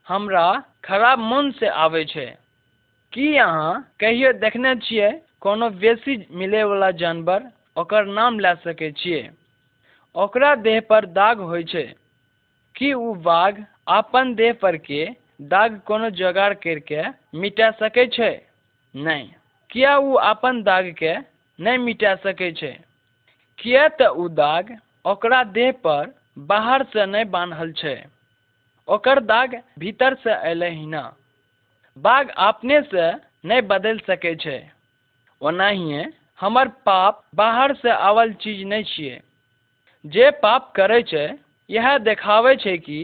हमरा 0.08 0.46
खराब 0.84 1.18
मन 1.18 1.50
से 1.50 1.68
आबै 1.68 2.04
छै। 2.04 2.26
की 3.12 3.36
अहाँ 3.36 3.74
कहियो 4.00 4.32
देखने 4.32 4.74
छियै 4.76 5.10
कोनो 5.40 5.70
बेसी 5.70 6.16
मिलैवला 6.30 6.90
जानवर 6.90 7.46
ओकर 7.76 8.04
नाम 8.12 8.38
लए 8.38 8.54
सकै 8.54 8.90
छियै? 8.92 9.22
ओकरा 10.14 10.54
देह 10.54 10.80
पर 10.80 11.06
दाग 11.06 11.40
होइ 11.40 11.64
छै। 11.64 11.84
की 12.76 12.92
ओ 12.92 13.14
बाघ 13.20 13.54
अपन 13.88 14.34
देह 14.34 14.52
पर 14.52 14.76
के 14.76 15.04
दाग 15.40 15.80
कोनो 15.80 16.10
जोगाड़ 16.10 16.52
करके 16.54 17.02
मिटा 17.34 17.70
सकै 17.70 18.06
छै? 18.06 18.32
नहि 18.94 19.24
किया 19.70 19.96
ओ 19.96 20.12
अपन 20.24 20.62
दागके 20.62 21.12
नहि 21.58 21.78
मिटा 21.78 22.14
सकै 22.14 22.52
छै? 22.52 22.70
किया 23.58 23.88
तऽ 23.88 24.08
ओ 24.08 24.28
दाग 24.28 24.72
ओकरा 25.04 25.42
देह 25.50 25.72
पर 25.84 26.14
बाहर 26.46 26.84
से 26.84 27.06
नहि 27.06 27.24
बान्हल 27.24 27.72
छै? 27.72 27.96
ओकर 28.88 29.20
दाग 29.20 29.56
भीतर 29.78 30.14
से 30.14 30.32
अयलै 30.32 30.70
हिना 30.70 31.02
बाघ 31.96 32.24
अपने 32.28 32.80
से 32.82 33.06
नहि 33.44 33.60
बदलि 33.60 34.04
सकै 34.06 34.34
छै। 34.36 34.58
ओनाहिए 35.40 36.08
हमर 36.40 36.68
पाप 36.68 37.22
बाहर 37.34 37.74
से 37.74 37.90
आवल 37.90 38.32
चीज़ 38.32 38.64
नहि 38.64 38.84
छियै। 38.84 39.20
जे 40.04 40.30
पाप 40.40 40.72
करै 40.76 41.02
छै, 41.02 41.26
इएह 41.70 41.98
देखाबै 41.98 42.56
छै 42.56 42.76
कि 42.78 42.98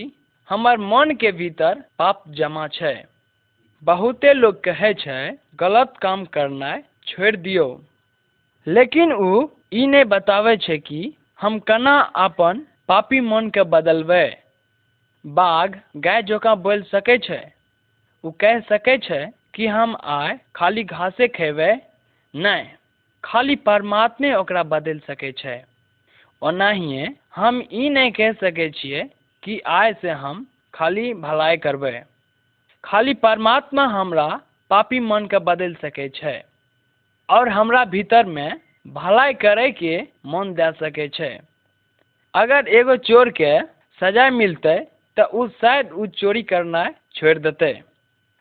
हमर 0.52 0.76
मन 0.76 1.10
के 1.20 1.32
भीतर 1.32 1.78
पाप 1.98 2.24
जमा 2.28 2.66
छै। 2.68 3.04
बहुते 3.82 4.32
लोग 4.32 4.56
कहै 4.64 4.94
छै, 4.94 5.38
गलत 5.56 5.94
काम 6.02 6.24
करनाइ 6.24 6.82
छोड़ि 7.06 7.36
दियौ। 7.36 7.64
लेकिन 8.66 9.12
ओ 9.12 9.28
ई 9.72 9.86
नहि 9.86 10.04
बताबै 10.04 10.56
छै 10.56 10.76
कि 10.78 10.98
हम 11.40 11.58
केना 11.58 11.94
अपन 12.24 12.60
पापी 12.88 13.20
मनके 13.20 13.62
बदलबै। 13.62 14.36
बाघ 15.24 15.70
गाय 15.96 16.22
जकाँ 16.22 16.56
बोलि 16.56 16.82
सकै 16.82 17.18
छै। 17.18 17.40
ओ 18.24 18.30
कहि 18.30 18.60
सकै 18.60 18.98
छै 18.98 19.22
कि 19.54 19.66
हम 19.66 19.96
आइ 20.18 20.36
खाली 20.54 20.84
घासे 20.84 21.28
खेबै। 21.28 21.70
नहि, 22.34 22.68
खाली 23.24 23.56
परमात्मे 23.56 24.34
ओकरा 24.34 24.62
बदलि 24.62 25.06
सकै 25.08 25.32
छै। 25.32 25.58
ओनाहिए 26.42 27.10
हम 27.34 27.64
ई 27.72 27.88
नहि 27.88 28.10
कहि 28.10 28.32
सकै 28.44 28.70
छियै 28.70 29.08
कि 29.42 29.58
आय 29.66 29.92
से 29.92 30.10
हम 30.10 30.46
खाली 30.74 31.12
भलाई 31.14 31.56
करबै। 31.56 32.02
खाली 32.84 33.14
परमात्मा 33.14 33.84
हमरा 33.86 34.26
पापी 34.70 35.00
मनके 35.00 35.38
बदलि 35.38 35.74
सकै 35.82 36.08
छै 36.08 36.34
और 37.28 37.48
हमरा 37.48 37.84
भीतरमे 37.84 38.48
भलाई 38.94 39.34
करैके 39.34 39.94
मन 40.26 40.54
दए 40.54 40.72
सकै 40.72 41.08
छै। 41.08 41.30
अगर 42.34 42.68
एगो 42.68 42.96
चोरके 42.96 43.52
सजा 44.00 44.30
मिलतै, 44.30 44.76
तऽ 45.16 45.26
ओ 45.32 45.46
शायद 45.60 45.92
ओ 45.92 46.06
चोरी 46.18 46.42
करनाइ 46.42 46.92
छोड़ि 47.14 47.40
देतै। 47.40 47.72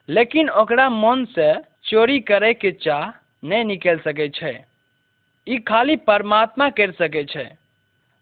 लेकिन 0.09 0.49
ओकरा 0.49 0.89
मन 0.89 1.25
से 1.25 1.49
चोरी 1.85 2.19
करैके 2.19 2.71
चाह 2.71 3.03
नहि 3.43 3.63
निकलि 3.63 4.03
सकै 4.05 4.27
छै। 4.29 4.53
ई 5.47 5.57
खाली 5.67 5.95
परमात्मा 6.07 6.69
करि 6.69 6.97
सकै 6.99 7.23
छै। 7.25 7.47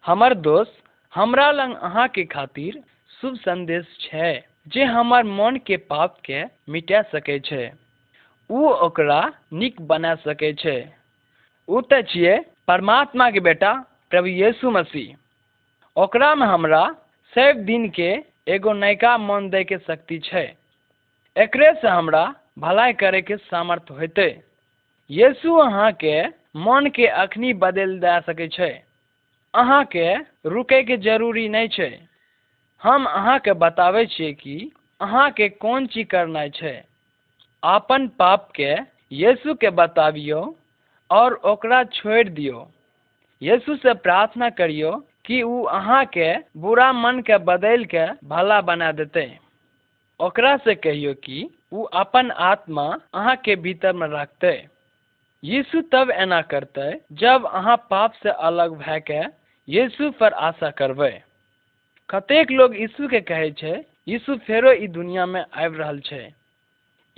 हमर 0.06 0.34
दोस्त 0.34 0.79
हमरा 1.14 1.52
लग 1.52 1.72
अहाँके 1.80 2.24
खातिर 2.24 2.76
शुभ 3.22 3.36
संदेश 3.36 3.86
छै 4.02 4.32
जे 4.68 4.84
हमर 4.84 5.24
मनके 5.24 5.78
पापके 5.90 6.42
मिटा 6.70 7.02
सकै 7.02 7.38
छै। 7.40 7.62
ओ 8.50 8.74
ओकरा 8.80 9.18
नीक 9.54 9.80
बना 9.82 10.12
सकै 10.16 10.52
छै। 10.54 10.76
ओ 11.68 11.82
तऽ 11.82 12.02
छियै 12.04 12.36
परमात्माके 12.68 13.40
बेटा 13.40 13.72
प्रभु 14.10 14.34
यीशु 14.34 14.72
मसीह। 14.72 15.16
ओकरामे 15.96 16.46
हमरा 16.46 16.82
सब 17.34 17.64
दिनके 17.66 18.10
एगो 18.48 18.74
नयका 18.74 19.14
मन 19.18 19.50
दैके 19.50 19.78
शक्ति 19.78 20.20
छै। 20.20 20.44
एकरेसँ 21.36 21.88
हमरा 21.88 22.22
भलाई 22.60 22.94
करैके 22.94 23.40
सामर्थ्य 23.46 23.94
होतै 23.94 24.30
यीशु 25.10 25.56
अहाँके 25.62 26.14
मनके 26.60 27.10
अखनी 27.18 27.54
बदलि 27.62 28.00
दए 28.00 28.22
सकै 28.22 28.48
छै। 28.52 28.70
अहाँके 29.54 30.16
रुकैके 30.46 30.98
ज़रूरी 30.98 31.50
नहि 31.50 31.68
छै। 31.68 31.90
हम 32.82 33.06
अहाँके 33.06 33.54
बताबै 33.54 34.06
छियै 34.06 34.34
कि 34.34 34.72
अहाँके 35.02 35.50
कोन 35.50 35.88
चीज़ 35.88 36.08
करनाइ 36.08 36.50
छै। 36.50 36.84
अपन 37.64 38.08
पापके 38.08 38.76
यीशुके 39.12 39.70
बताबियौ 39.70 40.56
और 41.10 41.34
ओकरा 41.34 41.84
छोड़ि 41.84 42.30
दियौ। 42.30 42.68
यीशुसँ 43.42 43.94
प्रार्थना 43.94 44.50
करियौ 44.50 44.92
कि 45.26 45.42
ओ 45.42 45.62
अहाँके 45.64 46.30
बुरा 46.58 46.94
मनके 46.94 47.38
बदलि 47.38 47.86
के 47.86 48.06
भला 48.28 48.62
बना 48.62 48.92
देतै। 48.92 49.40
ओकरा 50.20 50.58
से 50.58 50.76
कहियौ 50.76 51.14
कि 51.14 51.50
ओ 51.74 51.84
अपन 51.84 52.32
आत्मा 52.32 52.88
अहाँके 53.14 53.56
भीतरमे 53.56 54.08
रखतै। 54.12 54.56
यीशु 55.44 55.82
तब 55.82 56.10
एना 56.12 56.42
करतै 56.42 56.90
जब 57.14 57.46
अहाँ 57.46 57.78
पाप 57.90 58.14
से 58.14 58.30
अलग 58.30 58.78
भए 58.78 59.00
के 59.00 59.39
यीशु 59.70 60.10
पर 60.12 60.34
आशा 60.42 60.70
करबै। 60.72 61.12
कतेक 62.10 62.52
लोग 62.52 62.76
यीशुके 62.76 63.20
कहै 63.22 63.50
छै, 63.52 63.74
यीशु 64.08 64.36
फेरो 64.46 64.72
ई 64.72 64.88
दुनियामे 64.88 65.42
आबि 65.56 65.78
रहल 65.78 66.00
छै। 66.00 66.22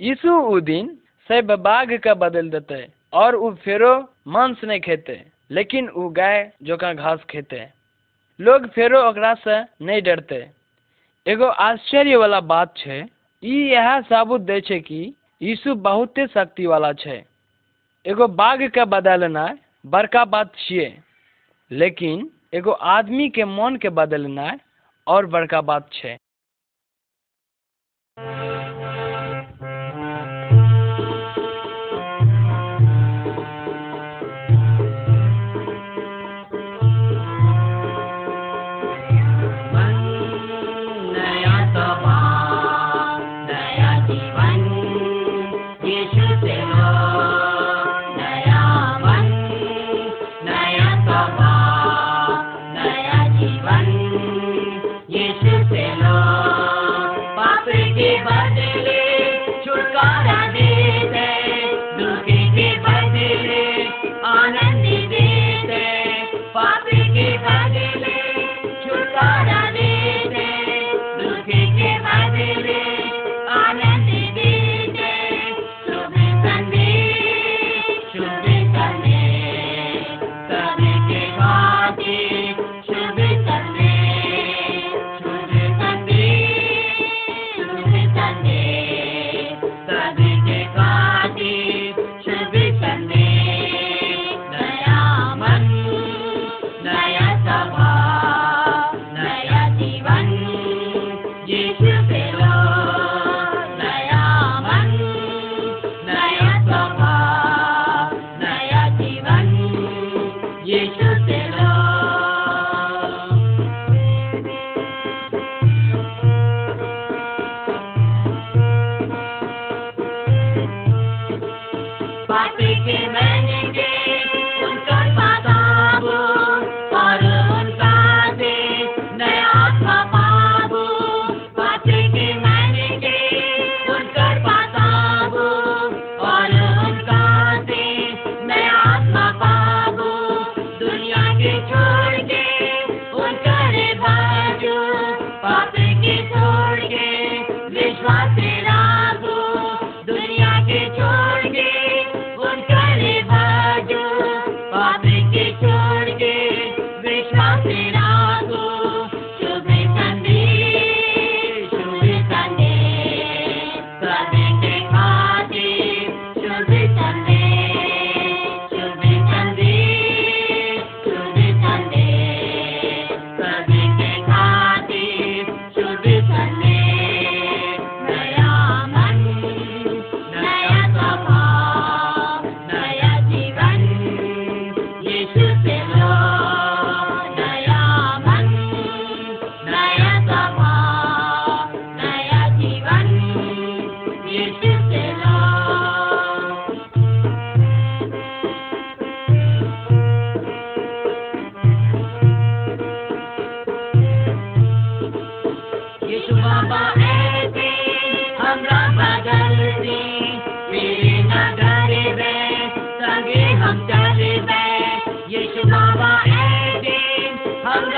यीशु 0.00 0.32
ओ 0.32 0.58
दिन 0.60 0.90
सब 1.30 1.52
बाघके 1.58 2.14
बदलि 2.14 2.50
देतै 2.50 2.80
और 3.12 3.36
ओ 3.36 3.50
फेरो 3.58 3.92
मांस 4.28 4.64
नहीं 4.64 4.80
खेते, 4.80 5.16
लेकिन 5.50 5.88
ओ 5.88 6.08
गाय 6.10 6.36
जकाँ 6.62 6.94
घास 6.94 7.24
खेते। 7.30 7.62
लोग 8.40 8.68
फेरो 8.68 9.00
ओकरासँ 9.08 9.56
नहीं 9.82 10.02
डरते। 10.02 10.42
एगो 11.26 11.48
आश्चर्य 11.62 12.16
वाला 12.16 12.40
बात 12.42 12.76
छै, 12.76 13.00
ई 13.42 13.56
यह 13.70 13.88
साबुत 14.02 14.40
दै 14.42 14.60
छै 14.60 14.80
कि 14.80 15.00
यीशु 15.42 15.74
बहुते 15.80 16.26
शक्ति 16.26 16.66
वाला 16.66 16.92
छै। 16.98 17.18
एगो 18.06 18.26
बाघके 18.36 18.84
बदलनाइ 18.90 19.58
बड़का 19.86 20.24
बात 20.28 20.54
छियै, 20.58 20.92
लेकिन 21.70 22.30
एगो 22.52 22.70
आदमी 22.70 23.28
के 23.30 23.44
आदमीके 23.44 23.44
मनके 23.44 23.88
बदलनाइ 23.88 24.58
और 25.06 25.26
बड़का 25.26 25.60
बात 25.60 25.88
छै। 25.92 26.16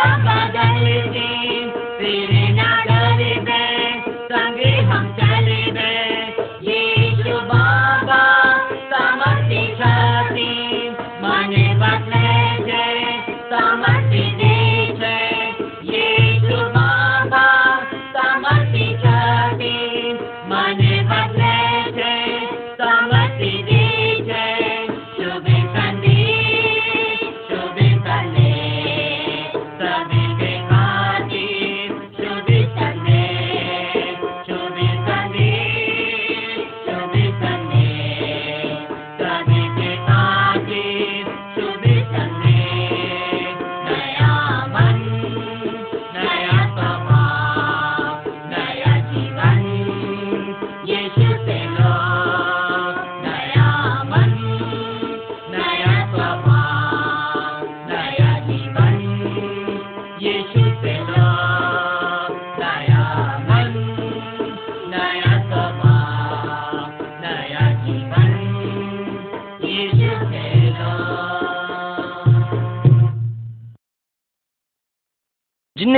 हमरा 0.04 0.34
बदल 0.54 0.86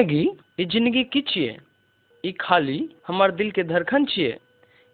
ज़िंदगी, 0.06 0.28
ई 0.60 0.64
ज़िंदगी 0.64 1.02
की 1.16 1.20
ई 2.24 2.32
खाली 2.40 2.78
हमर 3.06 3.30
दिल 3.30 3.50
के 3.50 3.62
धड़कन 3.62 4.04
छियै? 4.06 4.38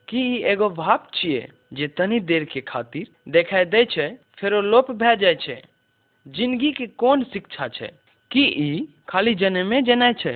कि 0.08 0.20
एगो 0.42 0.68
भाव 0.70 1.06
छियै 1.14 1.48
जे 1.72 1.88
तनी 1.88 2.20
देर 2.20 2.44
के 2.44 2.60
खातिर 2.60 3.08
देखाई 3.28 3.64
दै 3.64 3.84
छै, 3.84 4.08
फेरो 4.40 4.60
लोप 4.60 4.90
भए 4.90 5.16
जाइ 5.16 5.34
छै? 5.34 5.56
ज़िंदगी 6.26 6.72
के 6.72 6.86
कोन 6.96 7.24
शिक्षा 7.32 7.68
छै? 7.68 7.90
कि 8.30 8.44
ई 8.44 8.88
खाली 9.08 9.34
जन्मे 9.34 9.82
जेनाइ 9.82 10.14
छै? 10.14 10.34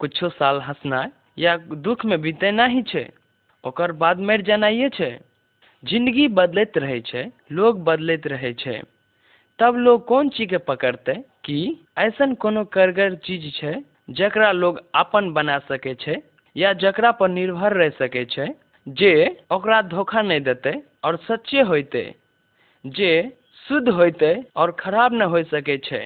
कुछो 0.00 0.28
साल 0.36 0.60
हंसनाइ 0.60 1.08
या 1.38 1.56
दुख 1.56 2.04
में 2.04 2.20
बीतेनाइ 2.20 2.74
ही 2.74 2.82
छै? 2.82 3.06
ओकर 3.64 3.92
बाद 3.92 4.20
मरि 4.20 4.42
जेनाइए 4.42 4.88
छै? 4.88 5.10
ज़िंदगी 5.82 6.28
बदलैत 6.36 6.78
रहै 6.78 7.00
छै 7.00 7.24
लोग 7.52 7.82
बदलैत 7.88 8.26
रहै 8.26 8.52
छै। 8.52 8.78
तब 9.58 9.82
लोग 9.88 10.06
कोन 10.06 10.28
चीज़ 10.28 10.50
के 10.50 10.58
पकड़तै? 10.68 11.18
कि 11.48 11.60
ऐसन 11.98 12.34
कोनो 12.34 12.64
कारगर 12.72 13.14
चीज़ 13.24 13.44
छै 13.56 13.74
जकरा 14.16 14.50
लोग 14.52 14.80
अपन 14.94 15.30
बना 15.32 15.58
सकै 15.68 15.94
छै 16.00 16.16
या 16.56 16.72
जकरा 16.82 17.10
पर 17.12 17.28
निर्भर 17.28 17.76
रह 17.76 17.90
सकै 17.96 18.24
छै, 18.24 18.46
जे 18.86 19.12
ओकरा 19.50 19.80
धोखा 19.88 20.22
नहीं 20.22 20.40
देतै 20.40 20.72
और 21.04 21.16
सच्चे 21.24 21.62
होइतै, 21.70 22.04
जे 22.84 23.12
शुद्ध 23.64 23.88
होइतै 23.90 24.32
और 24.56 24.72
खराब 24.78 25.14
न 25.14 25.28
हो 25.34 25.42
सकै 25.50 25.76
छै। 25.84 26.02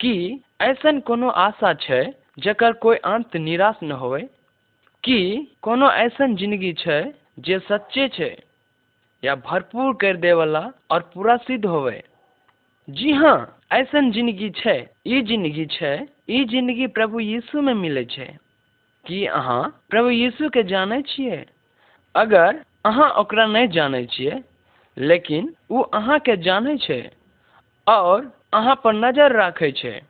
कि 0.00 0.14
ऐसन 0.60 0.98
कोनो 1.00 1.28
आशा 1.40 1.72
छै 1.80 2.02
जकर 2.38 2.72
कोई 2.82 2.96
अंत 3.06 3.36
निराश 3.38 3.76
न 3.82 3.92
होए 4.00 4.22
कि 5.04 5.18
कोनो 5.62 5.90
ऐसन 5.98 6.34
ज़िंदगी 6.36 6.72
छै 6.80 6.98
जे 7.40 7.58
सच्चे 7.68 8.08
छै 8.08 8.30
या 9.22 9.34
भरपूर 9.44 9.94
कर 10.00 10.16
देवला 10.18 10.64
और 10.90 11.10
पूरा 11.14 11.36
सिद्ध 11.44 11.64
होवे? 11.66 12.02
जी 12.88 13.12
हाँ 13.14 13.38
ऐसन 13.70 14.10
ज़िंदगी 14.12 14.50
छै, 14.50 14.76
ई 15.06 15.22
ज़िंदगी 15.22 15.64
छै, 15.66 16.06
ई 16.30 16.44
ज़िंदगी 16.44 16.86
प्रभु 16.86 17.20
यीशु 17.20 17.60
में 17.60 17.74
मिलै 17.74 18.04
छै, 18.04 18.26
की 19.04 19.24
अहाँ 19.26 19.62
प्रभु 19.90 20.10
यीशु 20.10 20.48
के 20.48 20.62
जानै 20.62 21.02
छियै? 21.02 21.44
अगर 22.14 22.60
अहाँ 22.84 23.08
ओकरा 23.10 23.46
नहीं 23.46 23.68
जानै 23.68 24.04
छियै, 24.06 24.42
लेकिन 24.96 25.48
ओ 25.70 25.80
अहाँके 25.92 26.36
जानै 26.36 26.76
छै, 26.76 27.00
और 27.86 28.30
अहाँ 28.52 28.74
पर 28.84 28.94
नज़र 28.94 29.32
राखै 29.32 29.70
छै, 29.72 30.00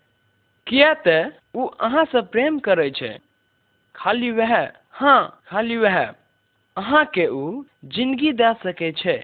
किया 0.67 0.93
तऽ 0.95 1.25
ओ 1.55 1.67
अहाँसँ 1.81 2.23
प्रेम 2.29 2.59
करै 2.59 2.91
छै। 2.91 3.19
खाली 3.95 4.31
वह 4.31 4.55
हाँ 4.91 5.41
खाली 5.49 5.77
वह, 5.77 5.99
अहाँके 6.77 7.27
ओ 7.27 7.65
ज़िंदगी 7.85 8.33
दए 8.33 8.53
सकै 8.63 8.93
छै, 8.93 9.19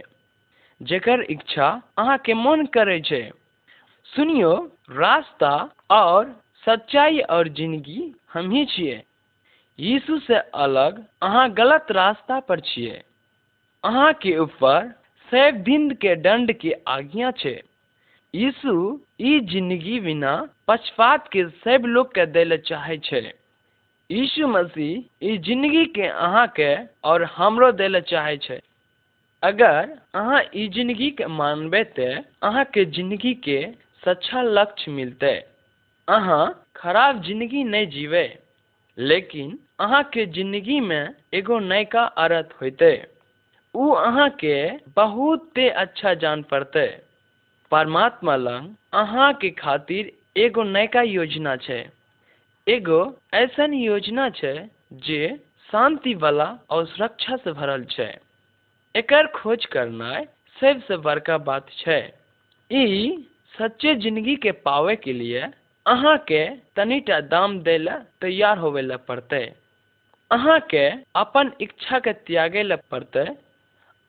जेकर 0.81 1.23
इच्छा 1.29 1.69
अहाँके 1.99 2.35
मन 2.35 2.67
करै 2.73 3.01
छै। 3.01 3.23
सुनियो, 4.09 4.53
रास्ता 4.91 5.51
और 5.91 6.31
सच्चाई 6.65 7.19
और 7.31 7.49
ज़िंदगी 7.49 8.13
हम 8.33 8.51
ही 8.51 8.65
छियै। 8.67 9.03
यीशु 9.79 10.19
से 10.19 10.39
अलग 10.65 10.99
अहाँ 11.23 11.49
गलत 11.53 11.87
रास्ता 11.91 12.39
पर 12.41 12.61
छियै। 12.61 13.03
अहाँके 13.85 14.37
ऊपर 14.39 14.89
सैब 15.33 15.63
दिन 15.65 15.91
के 15.97 16.15
दंड 16.17 16.53
के 16.61 16.73
आज्ञा 16.89 17.31
छै। 17.31 17.61
यीशु 18.35 18.75
ई 19.21 19.41
ज़िंदगी 19.51 19.99
बिना 20.01 20.37
पक्षपात 20.69 21.29
के 21.33 21.49
सब 21.65 21.87
लोग 21.87 22.15
के 22.15 22.27
दै 22.27 22.45
ले 22.45 22.59
चाहे 22.69 22.97
छै। 22.99 23.23
यीशु 24.11 24.47
मसीह 24.49 25.27
ई 25.27 25.39
ज़िंदगी 25.39 25.85
के 25.97 26.07
अहाँके 26.07 26.75
और 27.05 27.25
हमरो 27.37 27.73
दै 27.73 27.89
ले 27.89 28.01
चाहे 28.11 28.37
छै। 28.39 28.61
अगर 29.43 29.99
अहाँ 30.15 30.43
ई 30.57 30.69
ज़िंदगी 30.75 31.11
के 31.11 31.27
मानबै 31.39 31.83
तऽ 31.97 32.19
अहाँके 32.43 32.85
ज़िंदगी 32.91 33.35
के 33.47 33.63
सच्चा 34.03 34.43
लक्ष्य 34.43 34.91
मिलते। 34.93 35.33
अहाँ 36.09 36.45
खराब 36.77 37.23
ज़िंदगी 37.25 37.63
नहीं 37.65 37.87
जीवे 37.89 38.25
लेकिन 38.99 39.59
अहा 39.81 40.01
के 40.15 40.25
ज़िंदगी 40.29 40.79
में 40.81 41.15
एगो 41.35 41.59
नयका 41.61 42.03
अर्थ 42.25 42.55
होते 42.63 42.91
उ 43.75 43.89
अहाँके 43.97 44.57
बहुते 44.97 45.69
अच्छा 45.83 46.13
जान 46.15 46.43
पड़तै। 46.51 46.87
परमात्मा 47.73 48.35
लंग 48.37 48.75
अहाँके 48.95 49.51
खातिर 49.57 50.13
एगो 50.37 50.63
नयका 50.65 51.03
योजना 51.03 51.57
छै। 51.59 51.81
एगो 52.67 53.01
ऐसन 53.35 53.73
योजना 53.75 54.29
छै 54.33 54.55
जे 55.07 55.23
शांति 55.69 56.15
वाला 56.17 56.49
और 56.71 56.87
सुरक्षा 56.87 57.37
से 57.37 57.53
भरल 57.53 57.85
छै। 57.91 58.13
एकर 58.95 59.27
खोज 59.35 59.65
करना 59.73 60.15
सबसे 60.57 60.97
बड़का 60.99 61.39
बात 61.41 61.71
छै। 61.79 62.01
ई 62.71 63.27
सच्चे 63.55 63.95
ज़िंदगी 63.95 64.35
के 64.37 64.51
पावे 64.65 64.95
के 64.97 65.13
लिए 65.13 65.41
अहाँके 65.87 66.45
तनिटा 66.77 67.21
दाम 67.29 67.59
दे 67.61 67.79
तैयार 68.21 68.59
होवे 68.59 68.83
ला 68.83 68.97
पड़तै। 69.09 69.45
अहाँके 70.31 70.85
अपन 71.17 71.51
इच्छा 71.61 71.99
के 71.99 72.13
त्यागे 72.13 72.63
ला 72.63 72.77
पड़ते 72.91 73.25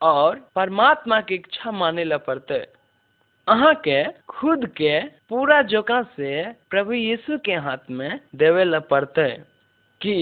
और 0.02 0.40
परमात्मा 0.56 1.20
के 1.22 1.36
इच्छा 1.36 1.72
माने 1.72 2.04
ला 2.04 2.18
पड़तै। 2.20 2.60
अहाँके 3.48 4.04
खुद 4.30 4.66
के 4.78 5.00
पूरा 5.30 5.62
जोका 5.68 6.02
से 6.16 6.32
प्रभु 6.70 6.94
यीशु 6.94 7.38
के 7.46 7.56
हाथ 7.66 7.90
में 7.92 8.20
देवे 8.36 8.64
ला 8.64 8.80
पड़ते 8.88 9.30
कि 10.02 10.16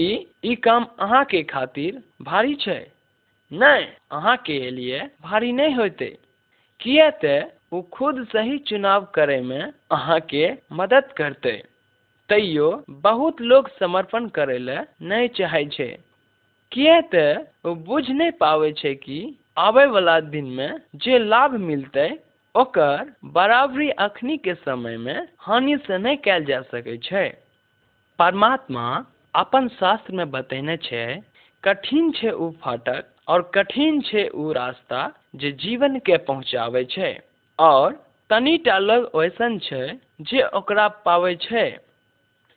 ई 0.44 0.54
काम 0.64 0.86
अहाँके 1.00 1.42
खातिर 1.46 2.02
भारी 2.22 2.54
छै। 2.56 2.80
नहीं 3.52 3.86
अहाँके 4.10 4.58
लिए 4.70 5.00
भारी 5.22 5.52
नहीं 5.52 5.74
होते 5.74 6.06
किया 6.80 7.10
ते 7.22 7.40
वो 7.72 7.82
खुद 7.92 8.24
सही 8.26 8.58
चुनाव 8.58 9.04
करे 9.14 9.40
में 9.40 9.62
अहा 9.62 10.18
के 10.30 10.48
मदद 10.72 11.12
करते। 11.16 11.52
तैयो 12.28 12.68
बहुत 12.90 13.40
लोग 13.40 13.68
समर्पण 13.78 14.26
करे 14.28 14.58
ले 14.58 14.76
नहीं 15.02 15.28
चाहे 15.28 15.64
छै। 15.66 15.88
किया 16.72 17.00
ते 17.14 17.24
बुझ 17.86 18.04
नहीं 18.10 18.30
पावे 18.32 18.72
छै 18.72 18.94
कि 18.94 19.18
आवे 19.58 19.86
वाला 19.86 20.18
दिन 20.20 20.44
में 20.50 20.80
जे 20.96 21.18
लाभ 21.18 21.56
मिलते, 21.60 22.06
ओकर 22.54 23.12
बराबरी 23.32 23.88
अखनी 24.00 24.36
के 24.36 24.54
समय 24.54 24.96
में 24.96 25.26
हानि 25.38 25.76
से 25.86 25.98
नहीं 25.98 26.16
कैल 26.16 26.44
जा 26.44 26.60
सके 26.68 26.96
छै। 26.98 27.26
परमात्मा 28.18 28.86
अपन 29.34 29.68
शास्त्र 29.68 30.14
में 30.14 30.30
बतेने 30.30 30.76
छै, 30.76 31.04
कठिन 31.64 32.12
छै 32.12 32.30
उ 32.30 32.50
फाटक 32.60 33.04
और 33.28 33.50
कठिन 33.54 34.00
छै 34.02 34.28
उ 34.28 34.52
रास्ता 34.52 35.02
जे 35.36 35.52
जीवन 35.60 35.98
के 35.98 36.16
पहुंचावे 36.28 36.84
छै। 36.84 37.12
और 37.62 37.92
तनिटा 38.30 38.76
लग 38.78 39.10
वैसन 39.16 39.58
छै 39.58 39.82
जे 40.28 40.42
ओकरा 40.58 40.86
पावे 41.06 41.34
छै। 41.42 41.64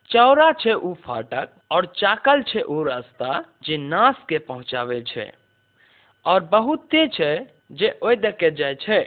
चौड़ा 0.10 0.52
छै 0.54 0.74
उ 0.74 0.94
फाटक 1.04 1.52
और 1.72 1.86
चाकल 2.00 2.44
छै 2.44 2.62
उ 2.62 2.84
रास्ता 2.88 3.32
जे 3.66 3.78
नाश 3.84 4.24
के 4.30 4.38
पहुंचावे 4.48 5.02
छै। 5.02 5.26
और 6.26 6.48
बहुते 6.52 7.08
छै 7.18 7.34
जे 7.80 7.92
ओहि 8.04 8.16
दे 8.24 8.32
के 8.40 8.52
जाइ 8.60 8.76
छै। 8.76 9.00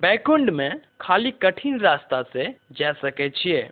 बैकुंड 0.00 0.50
में 0.50 0.80
खाली 1.00 1.30
कठिन 1.42 1.78
रास्ता 1.80 2.22
से 2.32 2.46
जा 2.72 2.92
सके 3.02 3.28
छियै। 3.32 3.62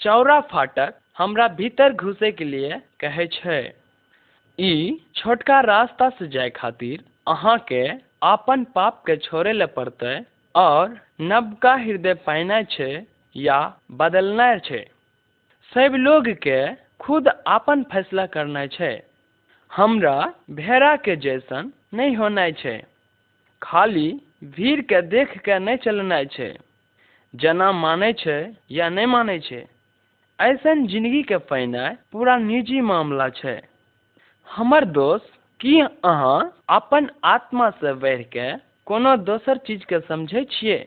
चौड़ा 0.00 0.40
फाटक 0.50 0.98
हमरा 1.18 1.46
भीतर 1.54 1.92
घुसे 2.04 2.32
के 2.32 2.44
लिए 2.44 2.80
कहे 3.00 3.26
छै। 3.36 3.60
ई 4.58 4.74
छोटका 5.16 5.60
रास्ता 5.66 6.08
से 6.18 6.28
जाय 6.28 6.50
खातिर 6.50 7.04
अहाँके 7.28 7.82
अपन 8.26 8.64
पाप 8.74 9.02
के 9.06 9.16
छोड़े 9.16 9.52
ले 9.52 9.66
पड़तै 9.76 10.14
और 10.54 10.98
नबका 11.20 11.74
हृदय 11.74 12.14
पाना 12.14 12.62
छै 12.62 12.90
या 13.36 13.58
बदलना 13.92 14.58
छै। 14.58 14.84
सब 15.72 15.94
लोग 15.94 16.28
के 16.42 16.60
खुद 16.98 17.28
अपन 17.28 17.82
फैसला 17.82 18.26
करना 18.26 18.66
छै। 18.66 19.02
हमरा 19.72 20.16
भेड़ा 20.50 20.94
के 20.96 21.16
जैसन 21.16 21.72
नहीं 21.94 22.16
होना 22.16 22.50
छै। 22.50 22.82
खाली 23.62 24.08
भीड़ 24.44 24.80
के 24.80 25.02
देख 25.02 25.36
के 25.38 25.58
नहीं 25.58 25.76
चलना 25.76 26.22
छै। 26.24 26.54
जना 27.34 27.72
माने 27.72 28.12
छै 28.12 28.38
या 28.70 28.88
नहीं 28.88 29.06
माने 29.06 29.38
छै। 29.40 29.64
ऐसन 30.38 30.86
ज़िंदगी 30.86 31.22
के 31.22 31.36
पैनाइ 31.36 31.94
पूरा 32.12 32.36
निजी 32.38 32.80
मामला 32.80 33.28
छै। 33.28 33.60
हमर 34.48 34.84
दोस्त, 34.84 35.28
की 35.60 35.80
अहाँ 35.80 36.38
अपन 36.68 37.10
आत्मा 37.24 37.70
से 37.70 37.92
बढ़ि 37.94 38.24
के 38.24 38.48
कोनो 38.90 39.10
दोसर 39.16 39.58
चीज़ 39.66 39.82
के 39.90 39.98
समझै 40.06 40.40
छियै? 40.52 40.78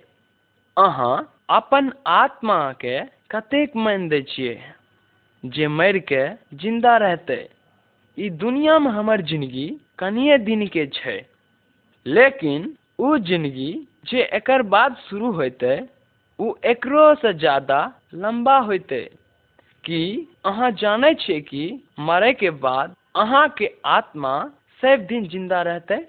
अहाँ? 0.78 1.16
अपन 1.50 1.92
आत्मा 2.14 2.58
के 2.82 2.96
कतेक 3.32 3.76
मान 3.84 4.08
दै 4.14 4.20
छियै 4.32 4.56
जे 5.44 5.68
मरि 5.76 6.02
के 6.12 6.20
ज़िंदा 6.64 6.96
रहतै? 7.04 7.38
ई 8.18 8.30
दुनिया 8.44 8.76
में 8.80 8.92
हमर 8.98 9.22
ज़िंदगी 9.32 9.66
कनिए 10.00 10.38
दिन 10.50 10.68
के 10.76 10.86
छै। 11.00 11.16
लेकिन 12.06 12.68
उ 13.00 13.18
ज़िंदगी 13.32 13.72
जे 14.12 14.28
एकर 14.42 14.62
बाद 14.76 15.00
शुरू 15.08 15.32
होतै 15.40 15.80
उ 16.40 16.52
एकरो 16.76 17.08
से 17.24 17.34
ज़्यादा 17.40 17.82
लंबा 18.28 18.58
होतै 18.70 19.04
कि 19.88 20.04
अहाँ 20.46 20.72
जानै 20.86 21.16
छियै 21.26 21.42
कि 21.50 21.66
मरे 22.12 22.34
के 22.44 22.56
बाद 22.70 22.96
अहाँके 23.24 23.74
आत्मा 23.98 24.38
सब 24.84 25.06
दिन 25.10 25.28
ज़िंदा 25.30 25.62
रहतै? 25.72 26.06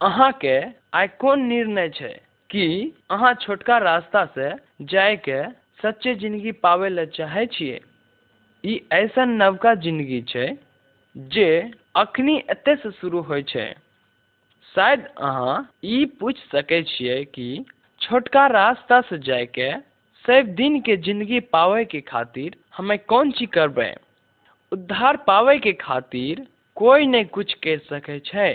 अहाँके 0.00 0.58
आइ 0.92 1.08
कोन 1.20 1.42
निर्णय 1.46 1.88
छै 1.88 2.08
कि 2.50 2.64
अहाँ 3.10 3.32
छोटका 3.42 3.76
रास्ता 3.78 4.24
से 4.36 4.50
जाय 4.92 5.16
के 5.28 5.42
सच्चे 5.82 6.14
ज़िंदगी 6.14 6.52
पावे 6.64 6.88
ला 6.88 7.04
चाहे 7.16 7.44
छियै? 7.46 7.78
ई 8.64 8.80
नवका 9.18 9.74
ज़िंदगी 9.84 10.20
छै 10.28 10.46
जे 11.16 11.46
अखनी 11.96 12.36
एते 12.50 12.74
से 12.76 12.90
शुरू 12.90 13.20
होइ 13.28 13.42
छै। 13.42 13.66
शायद 14.74 15.06
अहाँ 15.18 15.54
ई 15.84 16.04
पूछ 16.20 16.38
सकै 16.54 16.82
छियै 16.82 17.24
कि 17.34 17.46
छोटका 18.00 18.46
रास्ता 18.46 19.00
से 19.00 19.18
जाय 19.28 19.46
के 19.58 19.70
सब 20.24 20.54
दिन 20.56 20.80
के 20.80 20.96
ज़िंदगी 20.96 21.40
पावे 21.54 21.84
के 21.84 22.00
खातिर 22.10 22.56
हमें 22.76 22.98
कौन 23.08 23.30
चीज़ 23.38 23.50
करबै? 23.50 23.92
उद्धार 24.72 25.16
पावे 25.26 25.58
के 25.58 25.72
खातिर 25.80 26.46
कोई 26.76 27.06
नहीं 27.06 27.24
कुछ 27.36 27.54
कर 27.64 27.78
सके 27.86 28.18
छै। 28.20 28.50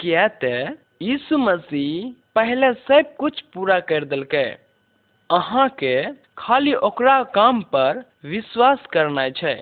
किया 0.00 0.26
ते 0.42 0.54
यीशु 1.02 1.38
मसीह 1.38 2.10
पहले 2.34 2.72
सब 2.72 3.16
कुछ 3.16 3.40
पूरा 3.54 3.78
कर 3.80 4.04
दिलकै। 4.04 4.44
अहाँके 5.30 5.94
खाली 6.38 6.74
ओकरा 6.74 7.22
काम 7.32 7.62
पर 7.62 8.02
विश्वास 8.24 8.86
करना 8.92 9.28
छै, 9.30 9.54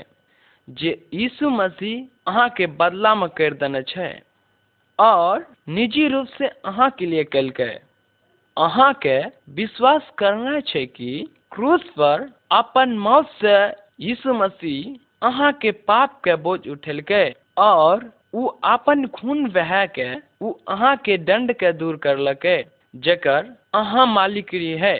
जे 0.69 0.93
यीशु 1.15 1.51
मसीह 1.51 2.33
अहाँके 2.33 2.67
बदला 2.67 3.15
में 3.15 3.29
कर 3.29 3.55
देने 3.55 4.11
और 4.99 5.47
निजी 5.69 6.09
रूप 6.09 6.27
से 6.29 6.49
अहाँ 6.65 6.91
के 6.91 7.07
लिए 7.07 7.25
कलकै। 7.25 7.73
अहाँके 8.57 9.19
विश्वास 9.55 10.11
करना 10.19 10.61
छै 10.61 10.87
कि 10.87 11.13
क्रूस 11.53 11.83
पर 11.97 12.31
अपन 12.53 12.97
मौत 12.99 13.31
से 13.41 13.57
यीशु 14.01 14.35
मसीह 14.35 15.29
अहाँके 15.29 15.71
पाप 15.89 16.21
के 16.25 16.35
बोझ 16.37 16.61
उठेलकै 16.69 17.27
और 17.59 18.05
उ 18.35 18.47
अपन 18.65 19.07
खून 19.07 19.51
बहा 19.51 19.85
के 19.89 20.09
उ 20.17 20.53
अहाँके 20.69 21.17
दंड 21.19 21.53
के 21.53 21.73
दूर 21.73 21.97
करलकै, 21.97 22.65
जकर 22.97 23.57
अहाँ 23.75 24.07
मालिक 24.07 24.55
है। 24.55 24.97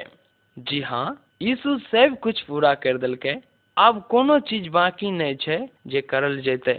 जी 0.57 0.81
हाँ 0.81 1.07
यीशु 1.43 1.79
सब 1.79 2.19
कुछ 2.23 2.41
पूरा 2.41 2.75
कर 2.75 2.99
दिलकै। 2.99 3.35
आब 3.77 4.01
कोनो 4.11 4.39
चीज़ 4.41 4.69
बाकी 4.71 5.11
नहीं 5.11 5.37
छै 5.37 5.59
जे 5.87 6.01
करल 6.01 6.41
जेतै। 6.41 6.75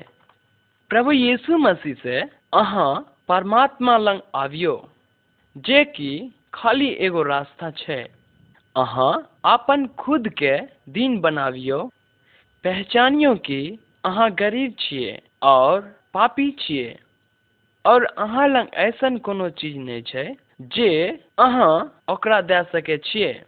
प्रभु 0.92 1.12
यीशु 1.12 1.58
मसीह 1.58 1.94
से 1.94 2.20
अहाँ 2.54 2.92
परमात्मा 3.28 3.98
लंग 3.98 4.20
आबियो, 4.36 4.76
जे 5.56 5.84
कि 5.86 6.12
खाली 6.54 6.90
एगो 7.00 7.24
रास्ता 7.24 7.72
छै। 7.72 8.02
अहाँ 8.76 9.14
अपन 9.46 9.88
खुद 9.98 10.30
के 10.38 10.58
दिन 10.92 11.20
बनाबियो। 11.22 11.80
पहचानियो 12.64 13.34
कि 13.46 13.62
अहाँ 14.06 14.30
गरीब 14.32 14.76
छियै 14.80 15.20
और 15.44 15.82
पापी 16.14 16.52
छियै। 16.60 17.00
और 17.86 18.04
अहाँ 18.04 18.48
लग 18.48 18.70
ऐसन 18.74 19.18
कोनो 19.18 19.50
चीज़ 19.50 19.78
नहीं 19.78 20.02
छै 20.04 20.38
जे 20.62 20.90
अहाँ 21.40 22.04
ओकरा 22.10 22.42
दे 22.42 22.64
सके 22.64 22.98
छियै। 22.98 23.44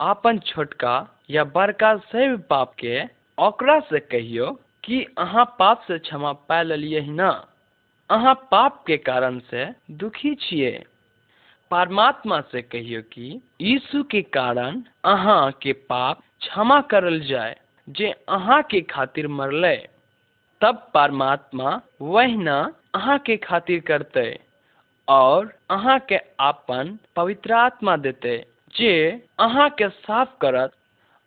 अपन 0.00 0.38
छोटका 0.38 0.94
या 1.30 1.44
बड़का 1.44 1.96
सब 1.96 2.46
पाप 2.50 2.74
के 2.78 3.02
ओकरा 3.38 3.80
से 3.80 4.00
कहियो 4.00 4.60
कि 4.84 5.06
अहाँ 5.18 5.44
पाप 5.58 5.82
से 5.88 5.98
क्षमा 5.98 6.32
पा 6.32 6.62
ना। 6.62 7.48
अहाँ 8.10 8.34
पाप 8.50 8.84
के 8.86 8.96
कारण 8.96 9.38
से 9.38 9.66
दुखी 9.90 10.34
छियै। 10.34 10.84
परमात्मा 11.70 12.40
से 12.40 12.62
कहियो 12.62 13.02
कि 13.02 13.42
यीशु 13.60 14.02
के 14.02 14.22
कारण 14.22 14.82
अहाँ 15.04 15.52
के 15.52 15.72
पाप 15.72 16.20
क्षमा 16.40 16.80
करल 16.80 17.20
जाए 17.20 17.56
जे 17.88 18.10
अहाँ 18.28 18.62
के 18.62 18.80
खातिर 18.80 19.28
मरले। 19.28 19.97
तब 20.60 20.90
परमात्मा 20.94 21.80
वह 22.02 22.34
न 22.38 22.48
अहाँ 22.94 23.18
के 23.18 23.36
खातिर 23.36 23.80
करते 23.88 24.24
और 25.08 25.52
अहाँ 25.70 25.98
के 26.08 26.16
अपन 26.40 26.98
पवित्र 27.16 27.52
आत्मा 27.54 27.96
देते, 27.96 28.36
जे 28.74 29.10
अहाँ 29.40 29.68
के 29.70 29.88
साफ़ 29.88 30.28
करत 30.40 30.72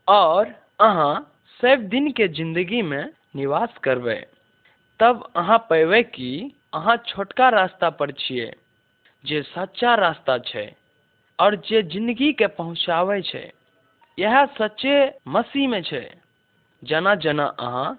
और 0.07 0.47
अहाँ 0.81 1.13
सब 1.59 1.87
दिन 1.89 2.11
के 2.11 2.27
ज़िंदगी 2.27 2.81
में 2.81 3.09
निवास 3.35 3.77
करवे 3.83 4.15
तब 4.99 5.27
अहाँ 5.35 5.57
पैबे 5.69 6.01
कि 6.03 6.29
अहाँ 6.73 6.95
छोटका 7.07 7.49
रास्ता 7.49 7.89
पर 7.89 8.11
छे 8.19 8.51
जे 9.25 9.41
सच्चा 9.43 9.95
रास्ता 9.95 10.37
छे 10.45 10.71
और 11.39 11.55
जे 11.67 11.81
ज़िंदगी 11.83 12.31
के 12.33 12.47
पहुँचावे 12.47 13.21
छे। 13.21 13.51
यह 14.17 14.45
सच्चे 14.57 14.93
मसीह 15.27 15.67
में 15.69 15.81
छे। 15.83 16.01
जना 16.83 17.13
जना 17.15 17.45
अहाँ 17.59 17.93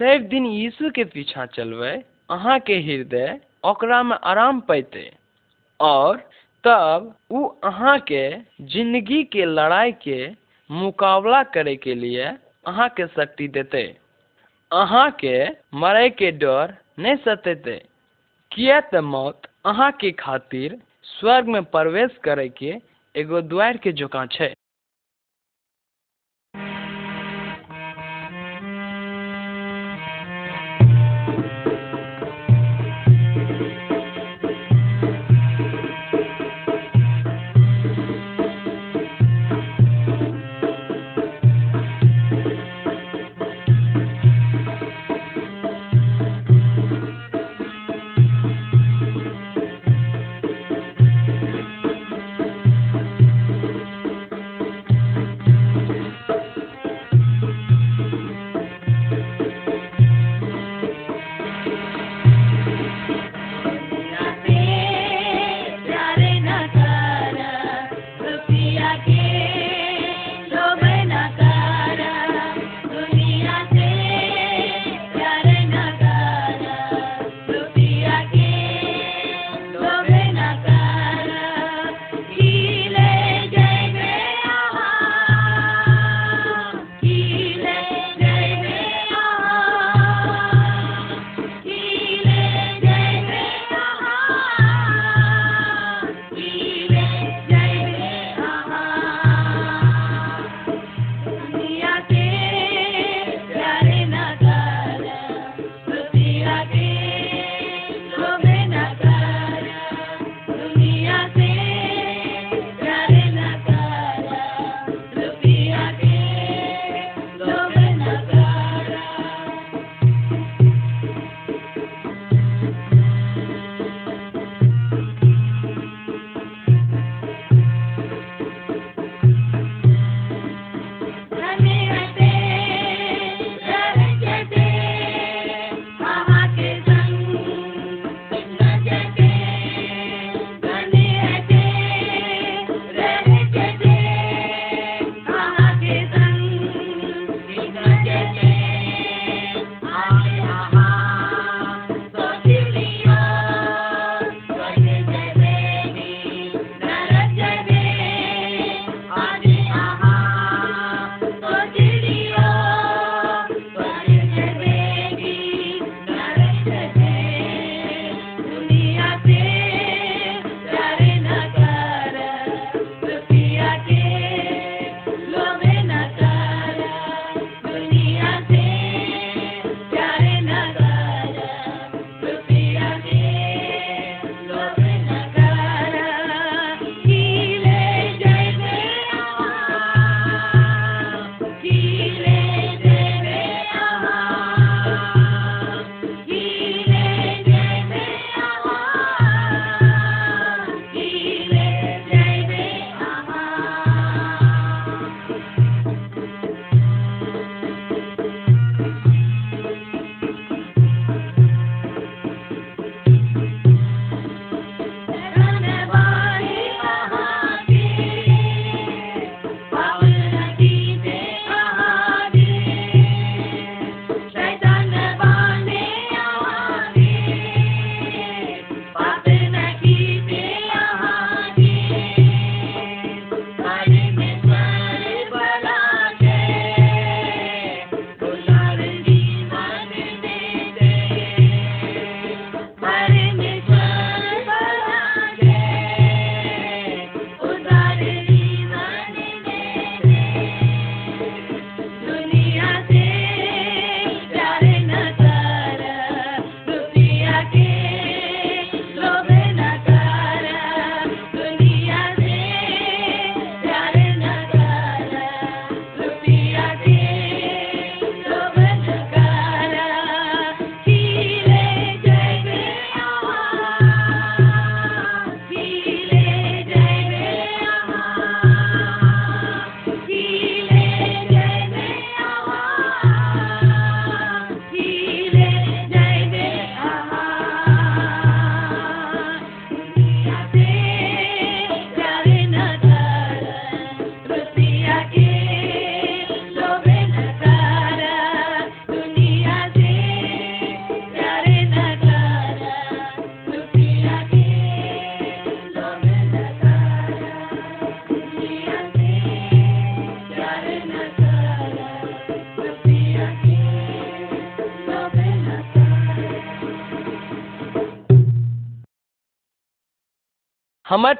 सब 0.00 0.26
दिन 0.30 0.46
यीशुके 0.46 1.04
पीछा 1.04 1.46
चलवा 1.46 1.90
अहा 2.30 2.58
के 2.58 2.76
हृदय 2.80 3.40
ओकरामे 3.64 4.16
आराम 4.24 4.60
पैते 4.60 5.10
और 5.80 6.16
तब 6.64 7.14
वहाँ 7.32 7.98
के 8.00 8.22
ज़िंदगी 8.72 9.22
के 9.24 9.44
लड़ाई 9.44 9.92
के 10.02 10.18
मुकाबला 10.70 11.42
करे 11.54 11.74
के 11.76 11.94
लिए 11.94 12.24
अहाँके 12.66 13.06
शक्ति 13.06 13.48
देते। 13.48 13.82
अहाँ 14.70 15.10
के 15.20 15.36
मरे 15.76 16.08
के 16.10 16.30
डर 16.32 16.74
नहीं 16.98 17.16
सतेते। 17.16 17.76
किए 18.52 18.80
तऽ 18.92 19.00
मौत 19.00 19.46
अहाँके 19.66 20.10
खातिर 20.18 20.78
स्वर्ग 21.06 21.48
में 21.48 21.62
प्रवेश 21.64 22.16
करे 22.24 22.48
के 22.48 22.74
एगो 23.14 23.40
दुआरिके 23.42 23.92
जकाँ 23.92 24.26
है 24.40 24.52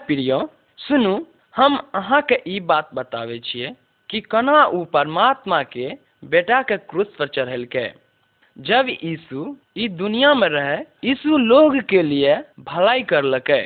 प्रियो, 0.06 0.38
सुनू, 0.78 1.14
हम 1.54 1.76
अहाँके 1.94 2.36
ई 2.48 2.60
बात 2.68 2.88
बताबै 2.94 3.38
छियै 3.44 3.72
कि 4.10 4.20
केना 4.26 4.54
ओ 4.66 4.84
परमात्माके 4.92 5.88
बेटाके 6.30 6.76
क्रूस 6.90 7.14
पर 7.18 7.28
चढ़ेलकै। 7.34 7.88
जब 8.56 8.88
यीशु 8.90 9.44
ई 9.76 9.88
दुनियामे 9.98 10.48
रहै 10.48 10.78
यीशु 11.04 11.36
लोगके 11.44 12.02
लिए 12.02 12.34
भलाई 12.66 13.02
करलकै। 13.12 13.62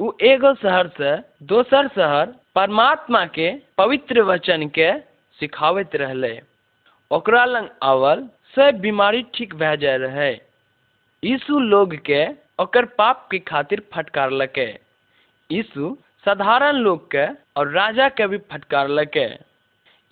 ओ 0.00 0.12
एगो 0.28 0.54
शहर 0.62 0.88
से 0.96 1.10
दोसर 1.46 1.88
शहर 1.96 2.32
परमात्माके 2.54 3.50
पवित्र 3.78 4.22
वचनके 4.30 4.88
सिखाबैत 5.40 5.96
रहलै। 5.96 6.34
ओकरा 7.10 7.44
लग 7.44 7.68
आवल 7.82 8.24
सब 8.54 8.80
बीमारी 8.80 9.22
ठीक 9.34 9.54
भए 9.54 9.76
जाइ 9.76 9.98
रहै। 9.98 10.32
यीशु 11.22 11.58
लोगके 11.66 12.22
ओकर 12.60 12.84
पापके 12.98 13.38
खातिर 13.48 13.82
फटकारलकै। 13.92 14.70
यीशु 15.52 15.96
साधारण 16.24 16.76
लोगके 16.78 17.26
और 17.56 17.70
राजा 17.72 18.08
के 18.10 18.26
भी 18.26 18.38
फटकारलकै 18.50 19.28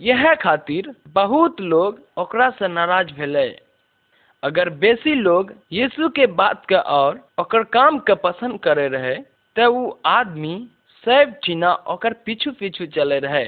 यह 0.01 0.34
खातिर 0.43 0.91
बहुत 1.14 1.61
लोग 1.62 2.01
ओकरा 2.18 2.49
से 2.53 2.68
नाराज़ 2.70 3.12
भेलै। 3.14 3.49
अगर 4.43 4.68
बेसी 4.82 5.14
लोग 5.16 5.53
यीशु 5.72 6.09
के 6.09 6.26
बात 6.34 6.64
के 6.68 6.74
और 6.93 7.20
ओकर 7.38 7.62
काम 7.72 7.99
के 8.01 8.14
पसंद 8.22 8.59
करे 8.61 8.86
रहे 8.88 9.14
तो 9.57 9.72
वो 9.72 9.82
आदमी 10.07 10.55
सब 11.05 11.34
ठिना 11.45 11.72
ओकर 11.88 12.12
पीछू 12.26 12.51
पीछू 12.53 12.86
चले 12.95 13.18
रहे। 13.18 13.45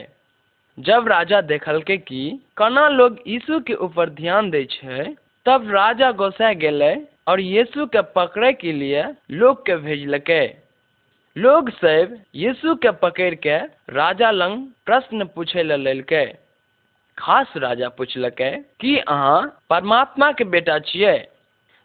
जब 0.78 1.08
राजा 1.08 1.40
देखलकै 1.42 1.96
कि 1.98 2.20
केना 2.58 2.88
लोग 2.90 3.18
यीशु 3.26 3.60
के 3.60 3.74
ऊपर 3.86 4.10
ध्यान 4.12 4.50
दै 4.50 4.64
छै, 4.70 5.04
तब 5.46 5.70
राजा 5.70 6.10
गोसा 6.12 6.52
गेलै 6.60 6.94
और 7.28 7.40
यीशु 7.40 7.86
के 7.86 8.02
पकड़े 8.14 8.52
के 8.54 8.72
लिए 8.72 9.04
लोग 9.32 9.66
के 9.66 9.76
भेजलकै। 9.78 10.44
लोग 11.36 11.70
सब 11.70 12.16
यीशु 12.34 12.74
के 12.74 12.90
पकड़ 12.90 13.34
के 13.34 13.56
राजा 13.90 14.30
लंग 14.30 14.66
प्रश्न 14.86 15.24
पूछे 15.24 15.62
लेलकै। 15.62 16.24
खास 17.18 17.52
राजा 17.56 17.88
पूछलकै 17.88 18.50
कि 18.80 18.96
अहाँ 18.98 19.60
परमात्मा 19.70 20.32
के 20.32 20.44
बेटा 20.44 20.78
छियै? 20.78 21.14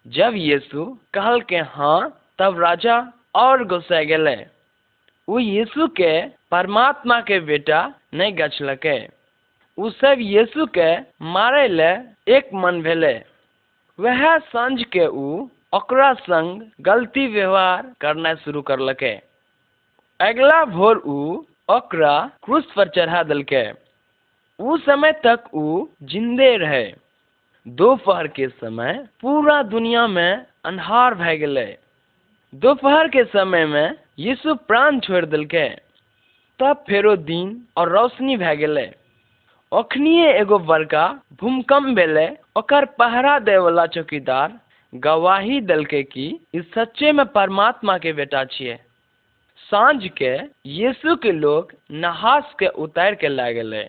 जब 0.07 0.33
यीशु 0.35 0.85
कहलकै 1.13 1.61
हाँ 1.69 1.99
तब 2.39 2.59
राजा 2.59 3.13
और 3.35 3.63
गुस्सा 3.63 4.01
गेलै। 4.03 4.35
ओ 5.27 5.39
यीशु 5.39 5.87
के 5.87 6.11
परमात्मा 6.51 7.19
के 7.21 7.39
बेटा 7.39 7.79
नहीं 8.13 8.33
गछलकै। 8.37 8.97
ओ 9.77 9.89
सब 9.89 10.15
यीशु 10.19 10.65
के 10.65 10.89
मारे 11.21 11.67
ले 11.67 11.91
एक 12.27 12.49
मन 12.53 12.81
भेलै। 12.81 13.13
वह 13.99 14.37
साँझ 14.51 14.83
के 14.83 15.07
ऊ 15.07 15.47
ओकरा 15.73 16.13
संग 16.13 16.61
गलती 16.81 17.27
व्यवहार 17.27 17.93
करना 18.01 18.35
शुरू 18.35 18.61
करलकै। 18.61 19.15
अगला 20.20 20.63
भोर 20.65 20.97
ऊ 20.97 21.43
ओकरा 21.70 22.11
क्रूस 22.43 22.72
पर 22.76 22.88
चढ़ा 22.89 23.22
देलकै। 23.24 23.65
उ 24.59 24.78
समय 24.78 25.11
तक 25.26 25.43
ऊ 25.53 25.88
जिंदे 26.03 26.47
रहे। 26.57 26.86
दोपहर 27.65 28.28
के 28.28 28.47
समय 28.47 28.93
पूरा 29.22 29.61
दुनिया 29.63 30.05
में 30.07 30.45
अन्हार 30.65 31.15
भए 31.15 31.36
गेलै। 31.38 31.65
दोपहर 32.53 33.07
के 33.07 33.24
समय 33.26 33.65
में 33.65 33.95
यीशु 34.20 34.55
प्राण 34.70 34.99
छोड़ि 34.99 35.28
देलकै। 35.28 35.68
तब 36.59 36.84
फेरो 36.88 37.15
दिन 37.30 37.53
और 37.78 37.89
रोशनी 37.89 38.38
भए 38.38 38.55
गेलै। 38.57 38.88
ओखनिए 39.72 40.34
एगो 40.34 40.59
बड़का 40.72 41.05
भूकंप 41.41 41.95
भेलै। 41.95 42.28
ओकर 42.57 42.86
पहरा 42.97 43.38
वाला 43.59 43.86
चौकीदार 43.93 44.59
गवाही 44.93 45.61
देलकै 45.61 46.03
कि 46.03 46.28
सच्चे 46.74 47.11
में 47.11 47.26
परमात्मा 47.32 47.97
के 47.97 48.13
बेटा 48.13 48.43
छियै। 48.51 48.78
साँझ 49.60 50.10
के 50.18 50.34
यीशु 50.72 51.16
के 51.16 51.32
लोग 51.32 51.72
नहास 51.91 52.53
के 52.60 52.68
उतार 52.84 53.16
के 53.16 53.28
ला 53.28 53.49
गेलै। 53.51 53.88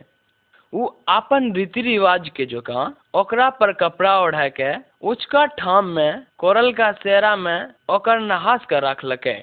उ 0.73 0.87
अपन 1.09 1.53
रीति 1.53 1.81
रिवाज 1.83 2.29
के 2.37 2.47
जोका 2.47 2.87
ओकरा 3.15 3.49
पर 3.61 3.73
कपड़ा 3.73 4.19
ओढ़ा 4.21 4.49
के 4.49 4.73
उचका 5.09 5.45
ठाम 5.59 5.87
में 5.97 6.23
कोरलका 6.39 6.91
सेरा 6.93 7.35
में 7.37 7.69
ओकर 7.91 8.21
नहास 8.21 8.65
के 8.71 8.81
रखलकै। 8.81 9.35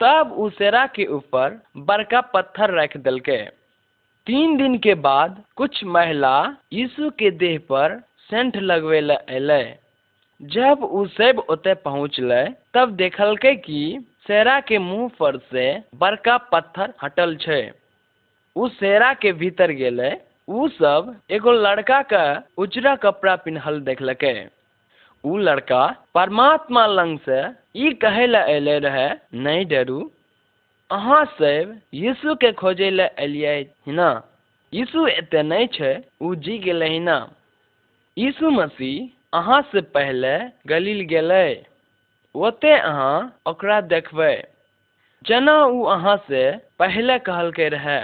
तब 0.00 0.32
उ 0.32 0.48
सेरा 0.50 0.86
के 0.86 1.06
ऊपर 1.16 1.60
बड़का 1.88 2.20
पत्थर 2.34 2.74
रख 2.80 2.96
देलकै। 2.98 3.42
तीन 4.26 4.56
दिन 4.56 4.78
के 4.78 4.94
बाद 5.04 5.42
कुछ 5.56 5.84
महिला 5.84 6.34
यीशु 6.72 7.10
के 7.18 7.30
देह 7.36 7.58
पर 7.68 7.98
सेंट 8.30 8.56
लगवे 8.56 9.00
ले 9.00 9.14
अयलै 9.14 9.64
जब 10.40 10.82
उ 10.82 11.06
सब 11.08 11.42
ओते 11.50 11.74
पहुँचलै, 11.84 12.44
तब 12.74 12.96
देखलकै 12.96 13.54
कि 13.56 13.82
सेरा 14.26 14.60
के 14.60 14.78
मुँह 14.78 15.08
पर 15.18 15.36
से 15.36 15.82
बड़का 15.94 16.36
पत्थर 16.50 16.92
हटल 17.02 17.36
छै। 17.36 17.72
उ 18.56 18.68
सेरा 18.68 19.12
के 19.14 19.32
भीतर 19.32 19.70
गेलै। 19.70 20.10
उ 20.48 20.68
सब 20.68 21.14
एगो 21.30 21.52
लड़का 21.52 22.00
के 22.12 22.22
उजरा 22.62 22.94
कपड़ा 22.96 23.34
पिन्हल 23.36 23.80
देखलकै। 23.80 24.34
उ 25.24 25.36
लड़का 25.38 25.82
परमात्मा 26.14 26.86
लंग 26.86 27.18
से 27.18 27.40
ई 27.76 27.92
कहे 27.94 28.26
ले 28.26 28.38
अयले 28.38 28.78
रहे, 28.78 29.08
नहीं 29.34 29.66
डरू, 29.66 30.10
अहाँ 30.90 31.24
सब 31.24 31.80
यीशु 31.94 32.34
के 32.34 32.52
खोजे 32.52 32.90
ले 32.90 33.08
एलियै 33.18 33.56
हिना। 33.86 34.08
यीशु 34.72 35.06
एते 35.06 35.42
नहीं 35.42 35.66
छै, 35.68 35.92
उ 36.20 36.34
जी 36.34 36.58
गेलै 36.58 36.88
हिना। 36.88 37.18
यीशु 38.16 38.50
मसीह 38.50 39.38
अहाँ 39.38 39.60
से 39.62 39.80
पहले 39.80 40.34
गलील 40.66 41.00
गेलै। 41.06 41.64
ओते 42.34 42.72
अहाँ 42.72 43.42
जेना 45.24 45.54
उ 45.64 45.82
अहाँ 45.86 46.16
से 46.28 46.40
पहले 46.78 47.18
कहलकै 47.18 47.68
रहे, 47.68 47.98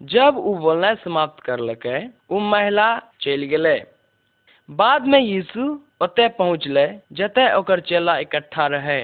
जब 0.00 0.36
उ 0.38 0.54
बोलनाइ 0.58 0.94
समाप्त 0.96 1.42
करलकै, 1.44 1.98
उ 2.30 2.38
महिला 2.40 2.86
चलि 3.20 3.46
गेलै। 3.46 3.74
बाद 4.68 5.06
में 5.06 5.18
यीशु 5.20 5.66
ओतय 6.02 6.28
पहुँचलै, 6.38 6.86
जतय 7.12 7.52
ओकर 7.54 7.80
चेला 7.80 8.16
इकट्ठा 8.18 8.66
रहै। 8.66 9.00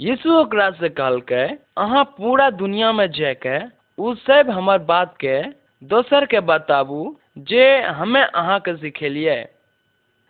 यीशु 0.00 0.42
से 0.52 0.88
कहलकै, 0.90 1.46
अहाँ 1.78 2.04
पूरा 2.18 2.50
दुनिया 2.58 2.92
में 2.92 3.06
जाके 3.12 3.56
उ 3.98 4.14
सब 4.20 4.50
हमर 4.50 4.78
बात 4.84 5.16
के 5.16 5.40
दोसर 5.82 6.26
के 6.26 6.40
बताबू 6.50 7.00
जे 7.48 7.66
हमें 7.94 8.22
अहाँके 8.22 8.76
सिखेलियै। 8.76 9.42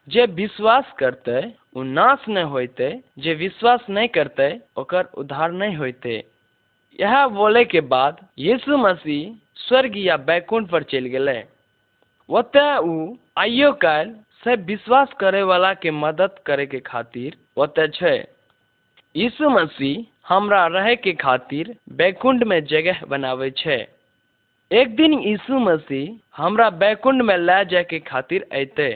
जे 0.09 0.25
विश्वास 0.35 0.93
करतै 0.99 1.41
नाश 1.85 2.25
नहीं 2.29 2.45
होते 2.45 2.89
जे 3.19 3.35
विश्वास 3.35 3.81
नहीं 3.91 4.09
करते, 4.09 4.49
ओकर 4.77 5.09
उद्धार 5.15 5.53
नहीं 5.53 5.77
होते 5.77 6.25
यह 6.99 7.27
बोले 7.29 7.65
के 7.65 7.81
बाद 7.87 8.27
यीशु 8.39 8.77
मसीह 8.79 9.35
स्वर्ग 9.59 9.97
या 9.99 10.17
बैकुंठ 10.27 10.69
पर 10.71 10.83
चलि 10.83 11.09
गेलै। 11.11 11.43
ओतय 12.29 13.17
आइयो 13.39 13.73
काल्हि 13.83 14.15
सब 14.43 14.65
विश्वास 14.67 15.13
करे 15.21 15.43
वाला 15.43 15.73
के 15.75 15.91
मदद 15.93 16.39
करे 16.47 16.67
के 16.67 16.81
खातिर 16.83 17.37
ओतय 17.57 18.27
यीशु 19.15 19.51
मसीह 19.51 20.05
हमरा 20.29 20.67
रहे 20.69 20.95
के 20.97 21.13
खातिर 21.17 21.75
बैकुंठ 21.93 22.43
में 22.45 22.61
जगह 22.67 23.05
बनावे 23.09 23.51
छै। 23.57 23.77
एक 24.71 24.97
दिन 24.97 25.13
यीशु 25.21 25.59
मसीह 25.61 26.43
हमरा 26.43 26.69
बैकुंठ 26.81 27.23
में 27.23 27.37
ले 27.39 27.65
जाए 27.65 27.85
के 27.85 27.99
खातिर 28.03 28.47
अयतै 28.53 28.91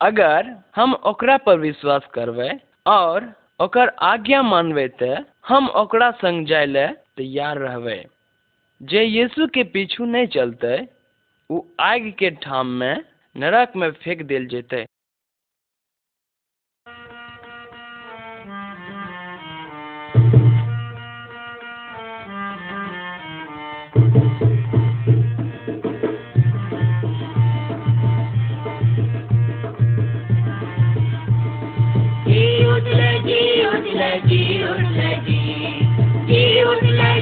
अगर 0.00 0.50
हम 0.76 0.94
ओकरा 1.06 1.36
पर 1.36 1.58
विश्वास 1.58 2.06
करबै 2.14 2.50
और 2.86 3.32
ओकर 3.60 3.88
आज्ञा 4.02 4.42
मानबै 4.42 4.86
तऽ 5.00 5.14
हम 5.48 5.68
ओकरा 5.76 6.10
संग 6.22 6.46
जाय 6.46 6.66
ले 6.66 6.86
तैयार 7.16 7.58
रहबै। 7.58 7.98
जे 8.80 9.04
यीशु 9.04 9.46
के 9.54 9.62
पीछू 9.74 10.04
नहीं 10.04 10.26
चलते 10.26 10.76
वो 11.50 11.66
आग 11.80 12.10
के 12.18 12.30
ठाम 12.42 12.66
में 12.80 13.04
नरक 13.36 13.76
में 13.76 13.90
फेंक 14.02 14.22
देल 14.22 14.46
जेतै। 14.46 14.84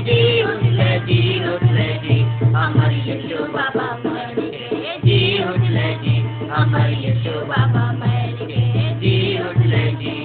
उठले 0.03 0.15
जी 0.15 0.43
उठले 0.43 0.89
जी 1.07 1.19
उठले 1.55 1.87
जी 2.03 2.17
अमर 2.61 2.93
यीशु 3.09 3.45
बाबा 3.55 3.85
मर 4.05 4.35
गए 4.39 4.95
जी 5.05 5.19
उठले 5.51 5.85
जी 6.03 6.15
अमर 6.61 6.89
यीशु 7.03 7.35
बाबा 7.51 7.85
मर 8.01 8.41
गए 8.41 8.89
जी 9.03 9.15
उठले 9.49 9.85
जी 10.01 10.17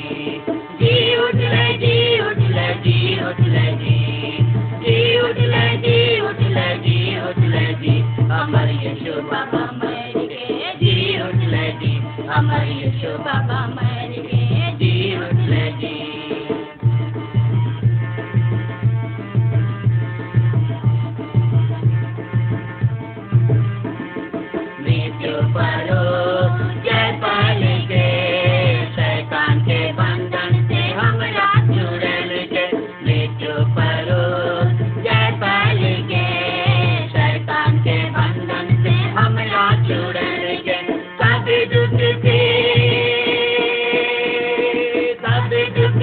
जी 0.82 0.94
उठले 1.26 1.68
जी 1.84 1.94
उठले 2.30 2.66
जी 2.86 2.98
उठले 3.30 3.66
जी 3.84 4.00
जी 4.82 4.98
उठले 5.30 5.68
जी 5.86 5.96
उठले 6.30 6.68
जी 6.88 6.98
उठले 7.30 7.66
जी 7.84 7.96
अमर 8.40 8.70
यीशु 8.84 9.22
बाबा 9.30 9.64
मर 9.78 9.94
गए 10.18 10.74
जी 10.82 10.98
उठले 11.28 11.66
जी 11.84 11.96
अमर 12.40 12.66
यीशु 12.74 13.18
बाबा 13.30 13.66
मर 13.76 13.86
गए 13.86 13.86
जी 13.86 13.86
उठले 13.86 13.86
जी 13.86 13.97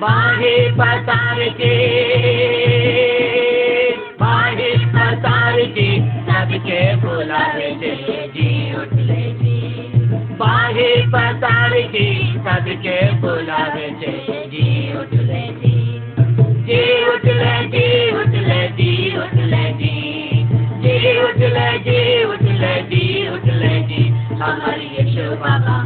बाहे 0.00 0.70
पसार 0.70 1.38
के, 1.48 1.74
बाहे 4.20 4.70
पसार 4.94 5.60
के, 5.76 5.86
सबके 6.28 6.80
बुलावे 6.96 7.70
छे 7.80 8.26
जी 8.26 8.74
उठले 8.74 9.22
जी। 9.42 9.86
बाहे 10.40 10.90
पसार 11.06 11.70
के, 11.94 12.06
सबके 12.38 13.12
बुलावे 13.20 13.90
छे 14.00 14.46
जी 14.46 14.98
उठले 14.98 15.42
जी। 15.62 15.74
जी 16.66 16.82
उठले 17.14 17.54
जी 17.68 18.10
उठले 18.16 18.68
जी 18.68 19.16
उठले 19.18 19.72
जी। 19.72 19.94
जी 20.82 21.22
उठले 21.22 21.78
जी 21.78 22.24
उठले 22.24 22.82
जी 22.82 23.28
उठले 23.28 23.80
जी। 23.82 24.08
हमारी 24.42 24.86
यीशु 24.96 25.30
बाबा 25.30 25.82